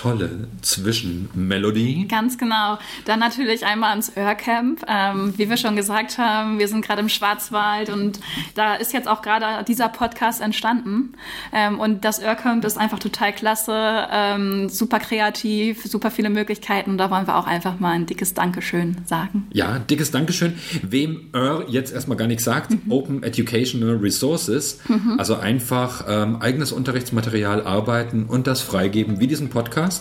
tolle 0.06 0.48
Zwischenmelodie. 0.62 2.08
Ganz 2.08 2.38
genau. 2.38 2.78
Dann 3.06 3.20
natürlich 3.20 3.65
einmal 3.65 3.89
ans 3.89 4.15
Örcamp. 4.15 4.86
Ähm, 4.88 5.34
wie 5.36 5.50
wir 5.50 5.58
schon 5.58 5.76
gesagt 5.76 6.20
haben, 6.20 6.60
wir 6.60 6.68
sind 6.68 6.86
gerade 6.86 7.02
im 7.02 7.10
Schwarzwald 7.10 7.89
und 7.89 8.20
da 8.54 8.76
ist 8.76 8.94
jetzt 8.94 9.08
auch 9.08 9.24
gerade 9.24 9.63
dieser 9.65 9.89
Podcast 9.89 10.41
entstanden. 10.41 11.13
Ähm, 11.52 11.80
und 11.80 12.06
das 12.06 12.22
Örcamp 12.22 12.63
ist 12.65 12.78
einfach 12.78 13.00
total 13.00 13.34
klasse, 13.34 14.08
ähm, 14.12 14.70
super 14.70 15.00
kreativ, 15.00 15.84
super 15.86 16.12
viele 16.12 16.30
Möglichkeiten. 16.30 17.00
Da 17.00 17.10
wollen 17.10 17.26
wir 17.26 17.36
auch 17.36 17.48
einfach 17.48 17.80
mal 17.80 17.91
ein 17.91 18.06
dickes 18.06 18.36
Dankeschön 18.36 18.98
sagen. 19.06 19.48
Ja, 19.54 19.80
dickes 19.80 20.12
Dankeschön. 20.12 20.54
Wem 20.84 21.30
ER 21.34 21.65
jetzt 21.68 21.91
erstmal 21.94 22.18
gar 22.18 22.28
nichts 22.28 22.44
sagt, 22.44 22.74
Open 22.89 23.24
Educational 23.24 23.96
Resources, 23.96 24.82
also 25.18 25.36
einfach 25.36 26.06
ähm, 26.08 26.36
eigenes 26.41 26.72
Unterrichtsmaterial 26.72 27.65
arbeiten 27.65 28.26
und 28.26 28.46
das 28.46 28.62
freigeben, 28.62 29.20
wie 29.20 29.26
diesen 29.28 29.50
Podcast. 29.50 29.94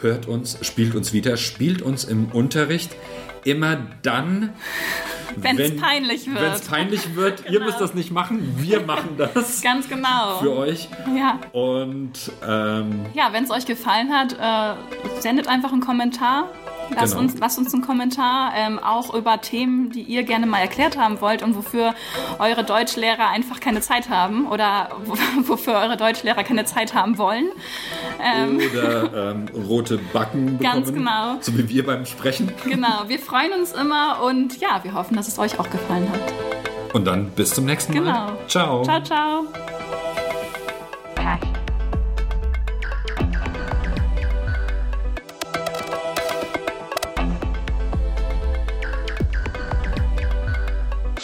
Hört 0.00 0.26
uns, 0.26 0.58
spielt 0.62 0.94
uns 0.94 1.12
wieder, 1.12 1.36
spielt 1.36 1.82
uns 1.82 2.04
im 2.04 2.26
Unterricht. 2.32 2.90
Immer 3.44 3.76
dann, 4.02 4.50
Wenn's 5.36 5.58
wenn 5.58 5.76
peinlich 5.80 6.26
wird. 6.26 6.40
Wenn 6.40 6.52
es 6.52 6.60
peinlich 6.62 7.14
wird, 7.14 7.44
ihr 7.50 7.60
müsst 7.60 7.80
das 7.80 7.94
nicht 7.94 8.10
machen, 8.10 8.54
wir 8.58 8.80
machen 8.82 9.16
das 9.18 9.62
Ganz 9.62 9.88
genau. 9.88 10.38
für 10.40 10.52
euch. 10.56 10.88
Ja. 11.16 11.40
Und 11.52 12.12
ähm, 12.46 13.06
Ja, 13.14 13.32
wenn 13.32 13.44
es 13.44 13.50
euch 13.50 13.66
gefallen 13.66 14.12
hat, 14.12 14.32
äh, 14.34 15.20
sendet 15.20 15.48
einfach 15.48 15.72
einen 15.72 15.80
Kommentar. 15.80 16.48
Lasst, 16.94 17.12
Genau. 17.14 17.24
uns, 17.24 17.38
lasst 17.38 17.58
uns 17.58 17.72
einen 17.72 17.82
Kommentar 17.82 18.52
ähm, 18.54 18.78
auch 18.78 19.14
über 19.14 19.40
Themen, 19.40 19.90
die 19.90 20.02
ihr 20.02 20.22
gerne 20.24 20.46
mal 20.46 20.58
erklärt 20.58 20.98
haben 20.98 21.20
wollt 21.20 21.42
und 21.42 21.56
wofür 21.56 21.94
eure 22.38 22.64
Deutschlehrer 22.64 23.28
einfach 23.30 23.60
keine 23.60 23.80
Zeit 23.80 24.10
haben 24.10 24.46
oder 24.46 24.90
wo- 25.04 25.16
wofür 25.48 25.74
eure 25.74 25.96
Deutschlehrer 25.96 26.44
keine 26.44 26.64
Zeit 26.64 26.94
haben 26.94 27.16
wollen. 27.18 27.46
Ähm, 28.22 28.60
oder 28.72 29.30
ähm, 29.32 29.46
rote 29.66 29.98
Backen 30.12 30.58
bekommen. 30.58 30.58
Ganz 30.60 30.92
genau. 30.92 31.36
So 31.40 31.56
wie 31.56 31.68
wir 31.68 31.86
beim 31.86 32.04
Sprechen. 32.04 32.52
genau, 32.64 33.04
wir 33.08 33.18
freuen 33.18 33.52
uns 33.52 33.72
immer 33.72 34.22
und 34.24 34.58
ja, 34.60 34.80
wir 34.82 34.92
hoffen, 34.94 35.16
dass 35.16 35.28
es 35.28 35.38
euch 35.38 35.58
auch 35.58 35.70
gefallen 35.70 36.08
hat. 36.12 36.94
Und 36.94 37.06
dann 37.06 37.30
bis 37.30 37.54
zum 37.54 37.64
nächsten 37.64 37.94
Mal. 37.94 38.00
Genau. 38.02 38.26
Ciao. 38.48 38.82
Ciao, 38.82 39.02
ciao. 39.02 39.81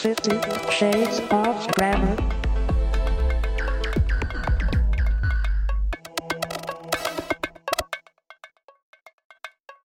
Fifty 0.09 0.41
Shades 0.71 1.21
of 1.31 1.69
Grammar. 1.75 2.28